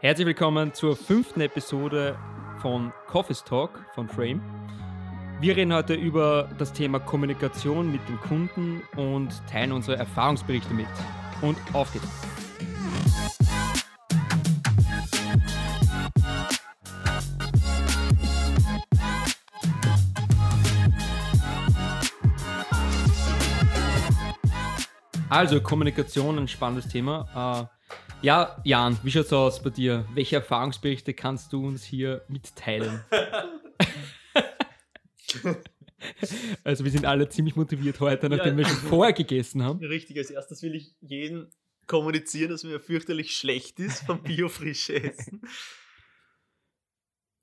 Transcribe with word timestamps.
Herzlich 0.00 0.26
willkommen 0.26 0.74
zur 0.74 0.96
fünften 0.96 1.40
Episode 1.40 2.18
von 2.60 2.92
Coffee's 3.06 3.42
Talk 3.42 3.70
von 3.94 4.08
Frame. 4.08 4.42
Wir 5.40 5.56
reden 5.56 5.72
heute 5.72 5.94
über 5.94 6.50
das 6.58 6.72
Thema 6.72 6.98
Kommunikation 6.98 7.90
mit 7.90 8.06
dem 8.08 8.20
Kunden 8.20 8.82
und 8.96 9.30
teilen 9.46 9.72
unsere 9.72 9.96
Erfahrungsberichte 9.96 10.74
mit. 10.74 10.86
Und 11.40 11.56
auf 11.72 11.92
geht's! 11.92 12.06
Also 25.30 25.60
Kommunikation, 25.60 26.38
ein 26.38 26.46
spannendes 26.46 26.88
Thema. 26.88 27.70
Ja, 28.24 28.60
Jan, 28.64 28.98
wie 29.02 29.10
schaut's 29.10 29.34
aus 29.34 29.62
bei 29.62 29.68
dir? 29.68 30.08
Welche 30.14 30.36
Erfahrungsberichte 30.36 31.12
kannst 31.12 31.52
du 31.52 31.66
uns 31.66 31.84
hier 31.84 32.24
mitteilen? 32.28 33.04
also 36.64 36.84
wir 36.84 36.90
sind 36.90 37.04
alle 37.04 37.28
ziemlich 37.28 37.54
motiviert 37.54 38.00
heute, 38.00 38.30
nachdem 38.30 38.58
ja. 38.58 38.64
wir 38.64 38.66
schon 38.66 38.88
vorher 38.88 39.12
gegessen 39.12 39.62
haben. 39.62 39.84
Richtig, 39.84 40.16
als 40.16 40.30
erstes 40.30 40.62
will 40.62 40.74
ich 40.74 40.94
jeden 41.02 41.50
kommunizieren, 41.86 42.50
dass 42.50 42.64
mir 42.64 42.80
fürchterlich 42.80 43.36
schlecht 43.36 43.78
ist 43.78 44.06
vom 44.06 44.22
biofrische 44.22 45.02
Essen. 45.02 45.42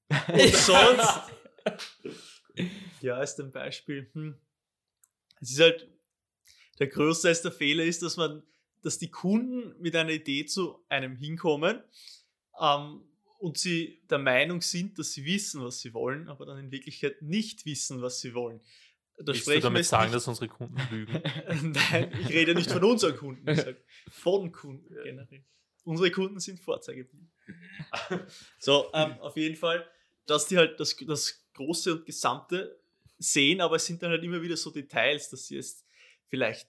Und 0.09 0.39
sonst, 0.55 1.21
ja, 3.01 3.17
als 3.17 3.39
ein 3.39 3.51
Beispiel, 3.51 4.09
hm. 4.13 4.33
es 5.41 5.51
ist 5.51 5.59
halt 5.59 5.87
der 6.79 6.87
größte 6.87 7.51
Fehler 7.51 7.83
ist, 7.83 8.01
dass 8.01 8.17
man, 8.17 8.41
dass 8.81 8.97
die 8.97 9.09
Kunden 9.09 9.75
mit 9.79 9.95
einer 9.95 10.11
Idee 10.11 10.45
zu 10.45 10.83
einem 10.89 11.15
hinkommen 11.15 11.81
ähm, 12.59 13.01
und 13.39 13.57
sie 13.57 14.01
der 14.09 14.19
Meinung 14.19 14.61
sind, 14.61 14.99
dass 14.99 15.13
sie 15.13 15.25
wissen, 15.25 15.63
was 15.63 15.79
sie 15.79 15.93
wollen, 15.93 16.27
aber 16.27 16.45
dann 16.45 16.57
in 16.57 16.71
Wirklichkeit 16.71 17.21
nicht 17.21 17.65
wissen, 17.65 18.01
was 18.01 18.19
sie 18.19 18.33
wollen. 18.33 18.61
Da 19.17 19.33
Willst 19.33 19.47
du 19.47 19.59
damit 19.59 19.85
sagen, 19.85 20.05
nicht, 20.05 20.15
dass 20.15 20.27
unsere 20.27 20.47
Kunden 20.47 20.79
lügen? 20.89 21.13
Nein, 21.73 22.11
ich 22.21 22.29
rede 22.29 22.55
nicht 22.55 22.71
von 22.71 22.83
unseren 22.83 23.15
Kunden, 23.15 23.47
ich 23.47 23.57
sage 23.57 23.83
von 24.09 24.51
Kunden 24.51 24.95
generell. 25.03 25.43
Unsere 25.83 26.11
Kunden 26.11 26.39
sind 26.39 26.59
Vorzeigeblieben. 26.59 27.31
so, 28.59 28.89
ähm, 28.93 29.13
auf 29.19 29.35
jeden 29.35 29.55
Fall, 29.55 29.87
dass 30.25 30.47
die 30.47 30.57
halt 30.57 30.79
das, 30.79 30.95
das 30.95 31.43
Große 31.53 31.95
und 31.95 32.05
Gesamte 32.05 32.79
sehen, 33.17 33.61
aber 33.61 33.75
es 33.75 33.85
sind 33.85 34.01
dann 34.01 34.11
halt 34.11 34.23
immer 34.23 34.41
wieder 34.41 34.57
so 34.57 34.71
Details, 34.71 35.29
dass 35.29 35.47
sie 35.47 35.55
jetzt 35.55 35.85
vielleicht 36.27 36.67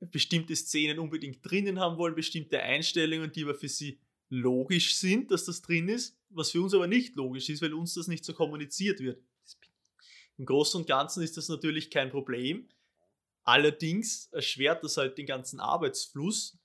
bestimmte 0.00 0.54
Szenen 0.54 0.98
unbedingt 0.98 1.38
drinnen 1.42 1.80
haben 1.80 1.96
wollen, 1.96 2.14
bestimmte 2.14 2.60
Einstellungen, 2.60 3.32
die 3.32 3.44
aber 3.44 3.54
für 3.54 3.68
sie 3.68 3.98
logisch 4.28 4.96
sind, 4.96 5.30
dass 5.30 5.44
das 5.44 5.62
drin 5.62 5.88
ist, 5.88 6.18
was 6.30 6.50
für 6.50 6.60
uns 6.60 6.74
aber 6.74 6.86
nicht 6.86 7.16
logisch 7.16 7.48
ist, 7.48 7.62
weil 7.62 7.72
uns 7.74 7.94
das 7.94 8.08
nicht 8.08 8.24
so 8.24 8.34
kommuniziert 8.34 9.00
wird. 9.00 9.22
Im 10.38 10.44
Großen 10.44 10.80
und 10.80 10.86
Ganzen 10.86 11.22
ist 11.22 11.36
das 11.36 11.48
natürlich 11.48 11.90
kein 11.90 12.10
Problem. 12.10 12.68
Allerdings 13.44 14.28
erschwert 14.32 14.82
das 14.84 14.96
halt 14.96 15.16
den 15.18 15.26
ganzen 15.26 15.60
Arbeitsfluss 15.60 16.58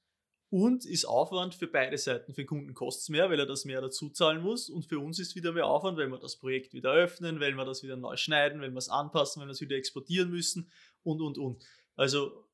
und 0.50 0.84
ist 0.84 1.06
Aufwand 1.06 1.56
für 1.56 1.68
beide 1.68 1.98
Seiten. 1.98 2.34
Für 2.34 2.42
den 2.42 2.48
Kunden 2.48 2.74
kostet 2.74 3.04
es 3.04 3.10
mehr, 3.10 3.30
weil 3.30 3.40
er 3.40 3.46
das 3.46 3.64
mehr 3.64 3.80
dazu 3.80 4.10
zahlen 4.10 4.42
muss 4.42 4.70
und 4.70 4.86
für 4.86 5.00
uns 5.00 5.20
ist 5.20 5.36
wieder 5.36 5.54
mehr 5.54 5.68
Aufwand, 5.68 5.98
wenn 5.98 6.10
wir 6.10 6.20
das 6.20 6.38
Projekt 6.38 6.74
wieder 6.74 6.92
öffnen, 6.92 7.40
wenn 7.40 7.56
wir 7.56 7.64
das 7.64 7.84
wieder 7.84 7.96
neu 7.96 8.18
schneiden, 8.18 8.60
wenn 8.60 8.74
wir 8.74 8.80
es 8.80 8.90
anpassen, 8.90 9.42
wenn 9.42 9.48
wir 9.48 9.54
es 9.54 9.62
wieder 9.62 9.78
exportieren 9.78 10.30
müssen 10.30 10.70
und, 11.04 11.22
und, 11.22 11.38
und. 11.38 11.64
Also 11.96 12.46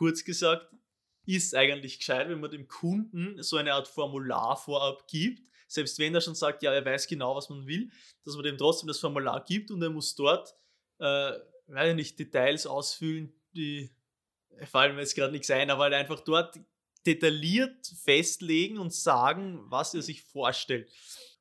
kurz 0.00 0.24
gesagt, 0.24 0.66
ist 1.26 1.54
eigentlich 1.54 1.98
gescheit, 1.98 2.30
wenn 2.30 2.40
man 2.40 2.50
dem 2.50 2.66
Kunden 2.68 3.42
so 3.42 3.58
eine 3.58 3.74
Art 3.74 3.86
Formular 3.86 4.56
vorab 4.56 5.06
gibt, 5.06 5.46
selbst 5.68 5.98
wenn 5.98 6.14
er 6.14 6.22
schon 6.22 6.34
sagt, 6.34 6.62
ja, 6.62 6.72
er 6.72 6.82
weiß 6.82 7.06
genau, 7.06 7.36
was 7.36 7.50
man 7.50 7.66
will, 7.66 7.90
dass 8.24 8.34
man 8.34 8.44
dem 8.44 8.56
trotzdem 8.56 8.88
das 8.88 8.98
Formular 8.98 9.44
gibt 9.44 9.70
und 9.70 9.82
er 9.82 9.90
muss 9.90 10.14
dort, 10.14 10.56
äh, 11.00 11.32
weiß 11.66 11.94
nicht, 11.94 12.18
Details 12.18 12.66
ausfüllen, 12.66 13.30
die 13.54 13.90
fallen 14.64 14.94
mir 14.94 15.02
jetzt 15.02 15.14
gerade 15.14 15.32
nichts 15.32 15.50
ein, 15.50 15.70
aber 15.70 15.82
halt 15.82 15.94
einfach 15.94 16.20
dort 16.20 16.58
detailliert 17.04 17.86
festlegen 18.02 18.78
und 18.78 18.94
sagen, 18.94 19.60
was 19.66 19.92
er 19.92 20.00
sich 20.00 20.22
vorstellt. 20.22 20.90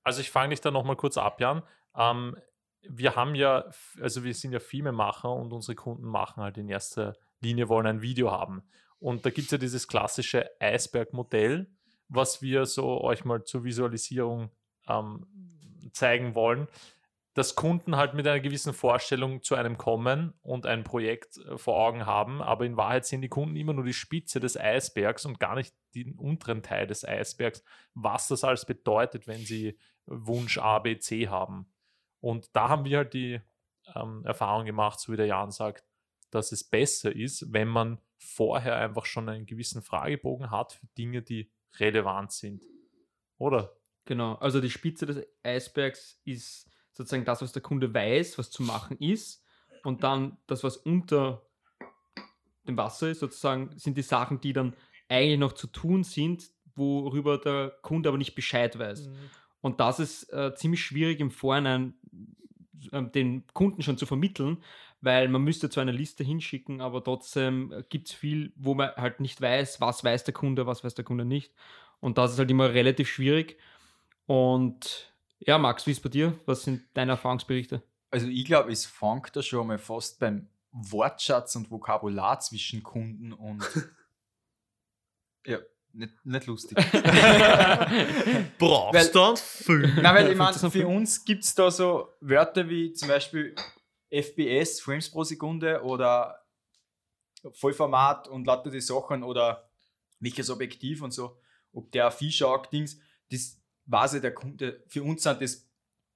Also 0.03 0.19
ich 0.19 0.31
fange 0.31 0.49
dich 0.49 0.59
da 0.59 0.69
nochmal 0.69 0.97
kurz 0.97 1.17
ab, 1.17 1.39
Jan. 1.39 1.63
Ähm, 1.95 2.35
wir 2.81 3.15
haben 3.15 3.35
ja, 3.35 3.71
also 4.01 4.25
wir 4.25 4.33
sind 4.33 4.51
ja 4.51 4.59
Filmemacher 4.59 5.31
und 5.31 5.53
unsere 5.53 5.75
Kunden 5.75 6.05
machen 6.05 6.43
halt 6.43 6.57
in 6.57 6.67
erster 6.67 7.15
Linie 7.41 7.69
wollen 7.69 7.87
ein 7.87 8.01
Video 8.01 8.31
haben. 8.31 8.63
Und 8.99 9.25
da 9.25 9.29
gibt 9.29 9.45
es 9.45 9.51
ja 9.51 9.57
dieses 9.57 9.87
klassische 9.87 10.49
Eisbergmodell, 10.59 11.69
was 12.09 12.41
wir 12.41 12.65
so 12.65 13.01
euch 13.01 13.23
mal 13.23 13.43
zur 13.43 13.63
Visualisierung 13.63 14.51
ähm, 14.87 15.25
zeigen 15.93 16.35
wollen, 16.35 16.67
dass 17.33 17.55
Kunden 17.55 17.95
halt 17.95 18.15
mit 18.15 18.27
einer 18.27 18.39
gewissen 18.39 18.73
Vorstellung 18.73 19.43
zu 19.43 19.55
einem 19.55 19.77
kommen 19.77 20.33
und 20.41 20.65
ein 20.65 20.83
Projekt 20.83 21.37
äh, 21.37 21.57
vor 21.57 21.77
Augen 21.77 22.05
haben, 22.05 22.41
aber 22.41 22.65
in 22.65 22.75
Wahrheit 22.75 23.05
sehen 23.05 23.21
die 23.21 23.29
Kunden 23.29 23.55
immer 23.55 23.73
nur 23.73 23.85
die 23.85 23.93
Spitze 23.93 24.39
des 24.39 24.57
Eisbergs 24.57 25.25
und 25.25 25.39
gar 25.39 25.55
nicht 25.55 25.73
den 25.95 26.15
unteren 26.15 26.63
Teil 26.63 26.87
des 26.87 27.05
Eisbergs, 27.05 27.63
was 27.93 28.27
das 28.27 28.43
alles 28.43 28.65
bedeutet, 28.65 29.27
wenn 29.27 29.39
sie 29.39 29.77
Wunsch 30.05 30.57
A, 30.57 30.79
B, 30.79 30.97
C 30.97 31.27
haben. 31.27 31.71
Und 32.19 32.55
da 32.55 32.67
haben 32.67 32.83
wir 32.83 32.97
halt 32.97 33.13
die 33.13 33.39
ähm, 33.95 34.25
Erfahrung 34.25 34.65
gemacht, 34.65 34.99
so 34.99 35.13
wie 35.13 35.17
der 35.17 35.27
Jan 35.27 35.51
sagt, 35.51 35.85
dass 36.31 36.51
es 36.51 36.63
besser 36.63 37.15
ist, 37.15 37.51
wenn 37.51 37.67
man 37.67 37.99
vorher 38.17 38.75
einfach 38.75 39.05
schon 39.05 39.29
einen 39.29 39.45
gewissen 39.45 39.81
Fragebogen 39.81 40.51
hat 40.51 40.73
für 40.73 40.87
Dinge, 40.97 41.21
die 41.21 41.51
relevant 41.77 42.31
sind. 42.31 42.63
Oder? 43.37 43.75
Genau, 44.05 44.35
also 44.35 44.59
die 44.59 44.69
Spitze 44.69 45.05
des 45.05 45.25
Eisbergs 45.43 46.19
ist 46.25 46.69
sozusagen 46.91 47.25
das, 47.25 47.41
was 47.41 47.53
der 47.53 47.61
Kunde 47.61 47.93
weiß, 47.93 48.37
was 48.37 48.51
zu 48.51 48.63
machen 48.63 48.97
ist. 48.99 49.45
Und 49.83 50.03
dann 50.03 50.37
das, 50.47 50.63
was 50.63 50.77
unter 50.77 51.45
dem 52.67 52.75
Wasser 52.75 53.09
ist, 53.09 53.19
sozusagen, 53.19 53.77
sind 53.77 53.97
die 53.97 54.01
Sachen, 54.01 54.41
die 54.41 54.51
dann 54.51 54.75
eigentlich 55.07 55.39
noch 55.39 55.53
zu 55.53 55.67
tun 55.67 56.03
sind, 56.03 56.51
worüber 56.75 57.37
der 57.37 57.77
Kunde 57.81 58.09
aber 58.09 58.17
nicht 58.17 58.35
Bescheid 58.35 58.77
weiß. 58.77 59.07
Mhm. 59.07 59.15
Und 59.61 59.79
das 59.79 59.99
ist 59.99 60.31
äh, 60.33 60.53
ziemlich 60.55 60.83
schwierig 60.83 61.19
im 61.19 61.31
Vorhinein 61.31 61.93
äh, 62.91 63.03
den 63.03 63.45
Kunden 63.53 63.81
schon 63.81 63.97
zu 63.97 64.05
vermitteln, 64.05 64.63
weil 65.01 65.27
man 65.27 65.41
müsste 65.43 65.69
zwar 65.69 65.83
eine 65.83 65.91
Liste 65.91 66.23
hinschicken, 66.23 66.81
aber 66.81 67.03
trotzdem 67.03 67.71
äh, 67.71 67.83
gibt 67.87 68.09
es 68.09 68.13
viel, 68.13 68.51
wo 68.55 68.73
man 68.73 68.91
halt 68.95 69.19
nicht 69.19 69.41
weiß, 69.41 69.81
was 69.81 70.03
weiß 70.03 70.23
der 70.23 70.33
Kunde, 70.33 70.65
was 70.65 70.83
weiß 70.83 70.95
der 70.95 71.05
Kunde 71.05 71.25
nicht. 71.25 71.53
Und 71.99 72.17
das 72.17 72.33
ist 72.33 72.39
halt 72.39 72.51
immer 72.51 72.73
relativ 72.73 73.09
schwierig. 73.09 73.57
Und 74.25 75.13
ja, 75.39 75.57
Max, 75.57 75.87
wie 75.87 75.91
ist 75.91 75.97
es 75.97 76.03
bei 76.03 76.09
dir? 76.09 76.37
Was 76.45 76.63
sind 76.63 76.83
deine 76.93 77.13
Erfahrungsberichte? 77.13 77.81
Also 78.11 78.27
ich 78.27 78.45
glaube, 78.45 78.71
es 78.71 78.85
fängt 78.85 79.35
da 79.35 79.41
schon 79.41 79.67
mal 79.67 79.77
fast 79.77 80.19
beim 80.19 80.47
Wortschatz 80.71 81.55
und 81.55 81.71
Vokabular 81.71 82.39
zwischen 82.39 82.83
Kunden 82.83 83.33
und 83.33 83.63
ja, 85.45 85.59
nicht, 85.93 86.13
nicht 86.25 86.45
lustig. 86.45 86.77
Brauchst 88.57 89.15
du 89.15 89.35
viel? 89.35 89.93
Nein, 89.95 90.15
weil 90.15 90.31
ich 90.31 90.37
meine, 90.37 90.53
für 90.53 90.87
uns 90.87 91.25
gibt 91.25 91.43
es 91.43 91.55
da 91.55 91.71
so 91.71 92.09
Wörter 92.21 92.69
wie 92.69 92.93
zum 92.93 93.07
Beispiel 93.07 93.55
FPS, 94.09 94.81
Frames 94.81 95.09
pro 95.09 95.23
Sekunde 95.23 95.81
oder 95.83 96.45
Vollformat 97.51 98.27
und 98.27 98.45
lauter 98.45 98.69
die 98.69 98.81
Sachen 98.81 99.23
oder 99.23 99.69
welches 100.19 100.49
Objektiv 100.49 101.01
und 101.01 101.11
so, 101.11 101.39
ob 101.71 101.91
der 101.91 102.11
V-Shark-Dings, 102.11 102.99
das 103.31 103.61
weiß 103.85 104.15
ich, 104.15 104.21
der 104.21 104.33
Kunde, 104.33 104.83
für 104.87 105.03
uns 105.03 105.23
sind 105.23 105.41
das 105.41 105.67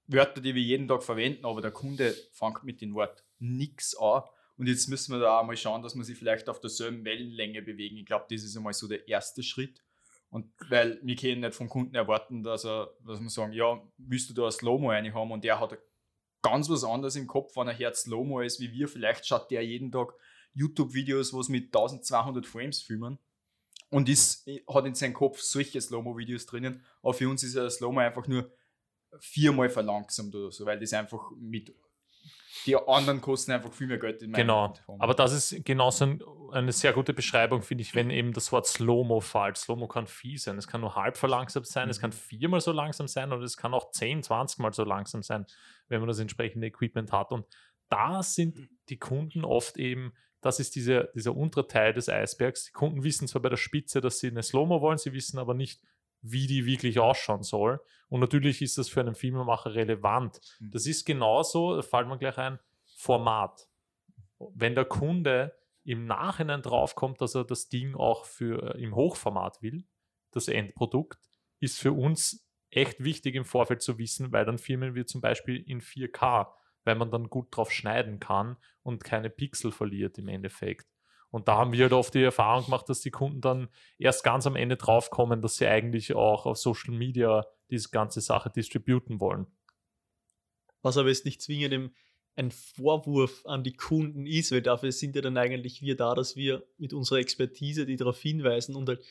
Wörter, 0.08 0.42
die 0.42 0.54
wir 0.54 0.62
jeden 0.62 0.88
Tag 0.88 1.04
verwenden, 1.04 1.46
aber 1.46 1.62
der 1.62 1.72
Kunde 1.72 2.14
fängt 2.31 2.64
mit 2.64 2.81
dem 2.81 2.94
Wort 2.94 3.24
nichts 3.40 3.96
an. 3.96 4.24
Und 4.58 4.68
jetzt 4.68 4.88
müssen 4.88 5.14
wir 5.14 5.20
da 5.20 5.40
auch 5.40 5.46
mal 5.46 5.58
schauen, 5.58 5.81
dass 5.81 5.96
wir 5.96 6.04
sie 6.04 6.16
vielleicht 6.16 6.50
auf 6.50 6.60
derselben 6.60 7.06
Wellenlänge 7.06 7.62
bewegen. 7.62 7.98
Ich 7.98 8.06
glaube, 8.06 8.25
das 8.30 8.44
ist 8.44 8.56
einmal 8.56 8.74
so 8.74 8.88
der 8.88 9.08
erste 9.08 9.42
Schritt. 9.42 9.81
Und 10.30 10.52
weil 10.70 11.00
wir 11.04 11.16
können 11.16 11.42
nicht 11.42 11.56
vom 11.56 11.70
Kunden 11.70 11.96
erwarten, 11.96 12.44
dass 12.44 12.66
er, 12.66 12.94
dass 13.06 13.19
wir 13.19 13.30
sagen, 13.30 13.54
ja, 13.54 13.81
willst 13.98 14.30
du 14.30 14.34
da 14.34 14.46
ein 14.46 14.51
Slow-Mo 14.51 14.92
haben 14.92 15.31
und 15.31 15.44
der 15.44 15.60
hat 15.60 15.78
ganz 16.44 16.69
was 16.69 16.84
anderes 16.84 17.16
im 17.16 17.25
Kopf, 17.25 17.56
wenn 17.56 17.68
er 17.68 17.74
Herz 17.74 18.04
Slow-Mo 18.04 18.42
ist 18.42 18.60
wie 18.60 18.72
wir. 18.72 18.88
Vielleicht 18.88 19.25
schaut 19.25 19.50
der 19.50 19.66
jeden 19.66 19.92
Tag 19.92 20.13
YouTube-Videos, 20.54 21.34
wo 21.34 21.40
es 21.40 21.50
mit 21.50 21.75
1200 21.75 22.45
Frames 22.45 22.81
filmen 22.81 23.18
und 23.90 24.10
ist, 24.10 24.48
hat 24.68 24.86
in 24.86 24.94
seinem 24.94 25.13
Kopf 25.13 25.40
solche 25.40 25.81
Slow-Mo-Videos 25.81 26.45
drinnen. 26.45 26.84
Aber 27.01 27.13
für 27.13 27.30
uns 27.30 27.44
ist 27.44 27.56
ja 27.56 27.68
Slow-Mo 27.68 28.01
einfach 28.01 28.28
nur 28.28 28.51
viermal 29.19 29.69
verlangsamt 29.69 30.36
oder 30.36 30.51
so, 30.51 30.66
weil 30.66 30.80
das 30.80 30.94
einfach 30.94 31.31
mit 31.38 31.74
die 32.65 32.75
anderen 32.75 33.21
kosten 33.21 33.51
einfach 33.51 33.71
viel 33.71 33.88
mehr 33.88 33.98
Geld. 33.98 34.21
In 34.21 34.33
genau, 34.33 34.74
aber 35.00 35.13
das 35.13 35.33
ist 35.33 35.65
genauso 35.65 36.06
ein, 36.06 36.24
eine 36.51 36.71
sehr 36.71 36.94
gute 36.94 37.13
Beschreibung, 37.13 37.62
finde 37.62 37.81
ich, 37.81 37.95
wenn 37.95 38.10
eben 38.10 38.33
das 38.33 38.51
Wort 38.51 38.68
Slow-Mo 38.68 39.21
fällt. 39.21 39.57
Slow-Mo 39.57 39.88
kann 39.88 40.07
viel 40.07 40.38
sein, 40.38 40.57
es 40.57 40.68
kann 40.68 40.81
nur 40.81 40.95
halb 40.95 41.18
verlangsamt 41.18 41.68
sein, 41.68 41.86
mhm. 41.86 41.92
es 41.92 42.00
kann 42.00 42.12
viermal 42.12 42.62
so 42.62 42.71
langsam 42.71 43.07
sein 43.07 43.31
und 43.31 43.44
es 43.44 43.57
kann 43.57 43.74
auch 43.74 43.92
10, 43.92 44.24
20 44.24 44.60
Mal 44.60 44.74
so 44.74 44.83
langsam 44.83 45.24
sein, 45.24 45.45
wenn 45.88 46.00
man 46.00 46.07
das 46.07 46.19
entsprechende 46.19 46.68
Equipment 46.68 47.12
hat. 47.12 47.31
Und 47.31 47.45
da 47.89 48.24
sind 48.24 48.57
die 48.89 48.98
Kunden 48.98 49.45
oft 49.45 49.77
eben, 49.77 50.13
das 50.42 50.60
ist 50.60 50.75
diese, 50.75 51.10
dieser 51.15 51.36
untere 51.36 51.68
Teil 51.68 51.94
des 51.94 52.10
Eisbergs. 52.10 52.65
Die 52.65 52.71
Kunden 52.71 53.04
wissen 53.04 53.27
zwar 53.27 53.42
bei 53.42 53.50
der 53.50 53.57
Spitze, 53.57 54.01
dass 54.01 54.19
sie 54.19 54.27
eine 54.27 54.44
Slow-Mo 54.44 54.81
wollen, 54.81 54.98
sie 54.98 55.13
wissen 55.13 55.39
aber 55.39 55.54
nicht, 55.54 55.81
wie 56.24 56.48
die 56.48 56.66
wirklich 56.66 57.00
ausschauen 57.00 57.44
soll. 57.44 57.80
Und 58.08 58.22
natürlich 58.22 58.62
ist 58.62 58.78
das 58.78 58.90
für 58.90 59.02
einen 59.02 59.14
Filmemacher 59.14 59.75
relevant. 59.75 60.40
Mhm. 60.60 60.72
Das 60.72 60.88
ist 60.88 61.06
genauso, 61.06 61.75
da 61.75 61.81
fällt 61.81 62.08
mir 62.08 62.18
gleich 62.18 62.38
ein, 62.38 62.60
Format. 62.96 63.68
Wenn 64.40 64.75
der 64.75 64.86
Kunde 64.86 65.54
im 65.84 66.06
Nachhinein 66.06 66.62
draufkommt, 66.62 67.20
dass 67.22 67.36
er 67.36 67.44
das 67.44 67.68
Ding 67.68 67.96
auch 67.96 68.25
für, 68.25 68.75
im 68.75 68.96
Hochformat 68.96 69.62
will, 69.62 69.86
das 70.31 70.48
Endprodukt, 70.48 71.20
ist 71.60 71.80
für 71.80 71.92
uns 71.92 72.48
echt 72.70 73.04
wichtig 73.04 73.36
im 73.36 73.46
Vorfeld 73.46 73.81
zu 73.81 73.98
wissen, 73.98 74.31
weil 74.31 74.46
dann 74.46 74.58
filmen 74.58 74.96
wir 74.96 75.06
zum 75.06 75.22
Beispiel 75.22 75.58
in 75.58 75.81
4K, 75.81 76.48
weil 76.86 76.96
man 76.96 77.12
dann 77.12 77.28
gut 77.28 77.56
drauf 77.56 77.72
schneiden 77.72 78.20
kann 78.20 78.58
und 78.81 79.04
keine 79.04 79.30
Pixel 79.30 79.72
verliert 79.72 80.18
im 80.18 80.28
Endeffekt. 80.28 80.88
Und 81.33 81.47
da 81.47 81.56
haben 81.57 81.71
wir 81.71 81.81
halt 81.81 81.94
oft 81.94 82.13
die 82.13 82.21
Erfahrung 82.21 82.65
gemacht, 82.65 82.88
dass 82.89 83.01
die 83.01 83.09
Kunden 83.09 83.41
dann 83.41 83.68
erst 83.97 84.24
ganz 84.24 84.45
am 84.45 84.56
Ende 84.56 84.77
draufkommen, 84.77 85.41
dass 85.41 85.56
sie 85.57 85.65
eigentlich 85.65 86.13
auch 86.13 86.45
auf 86.45 86.57
Social 86.59 86.94
Media 86.94 87.47
diese 87.71 87.89
ganze 87.89 88.21
Sache 88.21 88.51
distributen 88.51 89.19
wollen. 89.19 89.47
Was 90.83 90.95
aber 90.95 91.09
jetzt 91.09 91.25
nicht 91.25 91.41
zwingend 91.41 91.91
ein 92.35 92.51
Vorwurf 92.51 93.47
an 93.47 93.63
die 93.63 93.74
Kunden 93.74 94.27
ist, 94.27 94.51
weil 94.51 94.62
dafür 94.62 94.91
sind 94.91 95.15
ja 95.15 95.24
dann 95.24 95.35
eigentlich 95.38 95.81
wir 95.81 95.95
da, 95.95 96.13
dass 96.13 96.35
wir 96.35 96.68
mit 96.77 96.94
unserer 96.94 97.18
Expertise 97.18 97.88
die 97.88 97.95
darauf 97.95 98.21
hinweisen 98.21 98.75
und 98.75 98.88
halt 98.88 99.03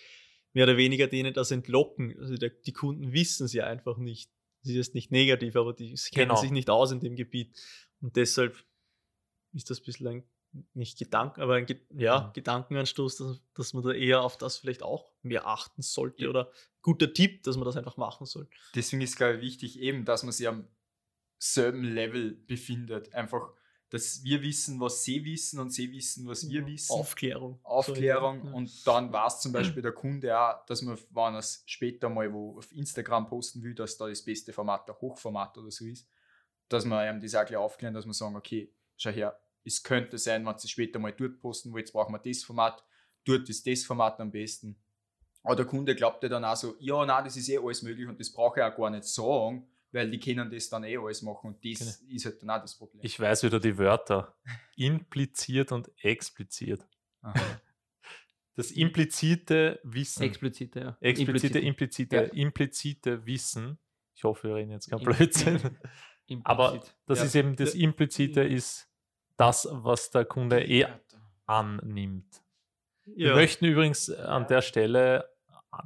mehr 0.52 0.62
oder 0.64 0.76
weniger 0.76 1.08
denen 1.08 1.34
das 1.34 1.50
entlocken. 1.50 2.16
Also 2.20 2.36
der, 2.36 2.50
die 2.50 2.72
Kunden 2.72 3.12
wissen 3.12 3.46
es 3.46 3.52
ja 3.52 3.66
einfach 3.66 3.96
nicht. 3.96 4.30
Das 4.62 4.74
ist 4.74 4.94
nicht 4.94 5.10
negativ, 5.10 5.56
aber 5.56 5.72
die 5.72 5.94
kennen 6.12 6.28
Genau. 6.28 6.36
sich 6.36 6.52
nicht 6.52 6.70
aus 6.70 6.92
in 6.92 7.00
dem 7.00 7.16
Gebiet. 7.16 7.58
Und 8.00 8.14
deshalb 8.14 8.64
ist 9.54 9.70
das 9.70 9.80
ein 9.80 9.84
bisschen 9.84 10.06
ein, 10.06 10.24
nicht 10.74 10.98
Gedanken, 10.98 11.40
aber 11.40 11.54
ein 11.54 11.66
Ge 11.66 11.80
ja, 11.94 12.28
Mhm. 12.28 12.32
Gedankenanstoß, 12.34 13.16
dass, 13.16 13.40
dass 13.54 13.72
man 13.72 13.82
da 13.82 13.92
eher 13.92 14.22
auf 14.22 14.36
das 14.36 14.58
vielleicht 14.58 14.82
auch 14.82 15.10
mehr 15.22 15.46
achten 15.46 15.82
sollte. 15.82 16.28
Oder 16.28 16.50
guter 16.82 17.12
Tipp, 17.12 17.42
dass 17.44 17.56
man 17.56 17.64
das 17.64 17.76
einfach 17.76 17.96
machen 17.96 18.26
soll. 18.26 18.48
Deswegen 18.74 19.02
ist, 19.02 19.16
glaube 19.16 19.36
ich, 19.36 19.42
wichtig 19.42 19.80
eben, 19.80 20.04
dass 20.04 20.22
man 20.22 20.32
sich 20.32 20.48
am 20.48 20.68
selben 21.38 21.84
Level 21.84 22.32
befindet. 22.32 23.14
Einfach, 23.14 23.52
dass 23.90 24.22
wir 24.24 24.42
wissen, 24.42 24.80
was 24.80 25.04
sie 25.04 25.24
wissen 25.24 25.58
und 25.58 25.70
sie 25.70 25.92
wissen, 25.92 26.26
was 26.26 26.48
wir 26.48 26.66
wissen. 26.66 26.92
Aufklärung. 26.92 27.60
Aufklärung 27.62 28.40
So, 28.42 28.48
ja. 28.48 28.54
und 28.54 28.86
dann 28.86 29.12
weiß 29.12 29.40
zum 29.40 29.52
Beispiel 29.52 29.82
der 29.82 29.92
Kunde 29.92 30.38
auch, 30.38 30.64
dass 30.66 30.82
man, 30.82 30.98
wenn 31.10 31.34
er 31.34 31.38
es 31.38 31.62
später 31.66 32.08
mal 32.08 32.32
wo 32.32 32.58
auf 32.58 32.72
Instagram 32.72 33.26
posten 33.26 33.62
will, 33.62 33.74
dass 33.74 33.96
da 33.96 34.08
das 34.08 34.22
beste 34.22 34.52
Format 34.52 34.88
der 34.88 35.00
Hochformat 35.00 35.58
oder 35.58 35.70
so 35.70 35.84
ist, 35.84 36.08
dass 36.68 36.84
man 36.84 37.16
ihm 37.16 37.20
das 37.20 37.34
auch 37.34 37.44
gleich 37.44 37.58
aufklären, 37.58 37.92
dass 37.92 38.06
man 38.06 38.14
sagen, 38.14 38.36
okay, 38.36 38.72
schau 38.96 39.10
her, 39.10 39.38
es 39.64 39.82
könnte 39.82 40.18
sein, 40.18 40.44
wenn 40.46 40.58
sie 40.58 40.66
es 40.66 40.70
später 40.70 40.98
mal 40.98 41.12
dort 41.12 41.40
posten, 41.40 41.72
wo 41.72 41.78
jetzt 41.78 41.92
brauchen 41.92 42.12
wir 42.14 42.18
das 42.18 42.42
Format, 42.44 42.84
dort 43.24 43.48
ist 43.48 43.66
das 43.66 43.84
Format 43.84 44.18
am 44.20 44.30
besten. 44.30 44.76
Aber 45.42 45.56
der 45.56 45.64
Kunde 45.66 45.94
glaubt 45.94 46.22
ja 46.22 46.28
dann 46.28 46.44
auch 46.44 46.56
so, 46.56 46.76
ja, 46.78 47.04
nein, 47.04 47.24
das 47.24 47.36
ist 47.36 47.48
eh 47.48 47.58
alles 47.58 47.82
möglich 47.82 48.06
und 48.06 48.18
das 48.20 48.30
brauche 48.32 48.60
ich 48.60 48.64
auch 48.64 48.76
gar 48.76 48.90
nicht 48.90 49.04
sagen, 49.04 49.66
weil 49.90 50.10
die 50.10 50.18
können 50.20 50.50
das 50.50 50.68
dann 50.68 50.84
eh 50.84 50.96
alles 50.96 51.22
machen 51.22 51.54
und 51.54 51.64
das 51.64 52.00
ist 52.08 52.24
halt 52.24 52.40
dann 52.42 52.50
auch 52.50 52.60
das 52.62 52.76
Problem. 52.76 53.00
Ich 53.04 53.18
weiß 53.18 53.42
wieder 53.42 53.60
die 53.60 53.76
Wörter. 53.76 54.36
Impliziert 54.76 55.72
und 55.72 55.90
expliziert. 56.02 56.86
Aha. 57.22 57.34
Das 58.54 58.70
implizite 58.70 59.80
Wissen. 59.82 60.24
Explizite, 60.24 60.78
ja. 60.80 60.96
explizite, 61.00 61.58
implizite, 61.58 62.16
Ja. 62.16 62.22
implizite 62.24 63.24
Wissen. 63.24 63.78
Ich 64.14 64.24
hoffe, 64.24 64.48
wir 64.48 64.56
reden 64.56 64.72
jetzt 64.72 64.90
kein 64.90 65.00
Blödsinn. 65.00 65.54
Implizit. 66.26 66.44
Aber 66.44 66.84
das 67.06 67.20
Ja. 67.20 67.24
ist 67.24 67.34
eben 67.34 67.56
das 67.56 67.74
Implizite, 67.74 68.42
Ja. 68.42 68.54
ist 68.54 68.91
das, 69.42 69.68
was 69.70 70.10
der 70.10 70.24
Kunde 70.24 70.62
eh 70.64 70.86
annimmt. 71.46 72.42
Wir 73.04 73.30
Ja. 73.30 73.34
möchten 73.34 73.64
übrigens 73.64 74.08
an 74.08 74.46
der 74.46 74.62
Stelle 74.62 75.28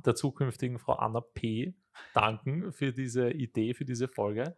der 0.04 0.14
zukünftigen 0.14 0.78
Frau 0.78 0.92
Anna 0.94 1.20
P. 1.22 1.74
danken 2.12 2.72
für 2.72 2.92
diese 2.92 3.30
Idee, 3.30 3.72
für 3.72 3.86
diese 3.86 4.08
Folge. 4.08 4.56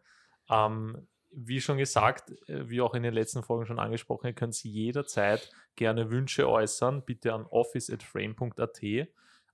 Ähm, 0.50 1.06
wie 1.30 1.60
schon 1.60 1.78
gesagt, 1.78 2.30
äh, 2.48 2.68
wie 2.68 2.80
auch 2.80 2.94
in 2.94 3.04
den 3.04 3.14
letzten 3.14 3.44
Folgen 3.44 3.66
schon 3.66 3.78
angesprochen, 3.78 4.26
ihr 4.26 4.32
könnt 4.32 4.60
jederzeit 4.64 5.48
gerne 5.76 6.10
Wünsche 6.10 6.48
äußern, 6.48 7.04
bitte 7.04 7.34
an 7.34 7.44
office.frame.at 7.46 8.82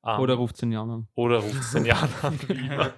ähm, 0.06 0.21
Oder 0.21 0.35
ruft 0.35 0.61
den 0.61 0.71
Jan 0.73 0.91
an. 0.91 1.09
oder 1.15 1.39
ruft 1.39 1.73
den 1.75 1.87
Jan 1.87 2.09
an. 2.23 2.39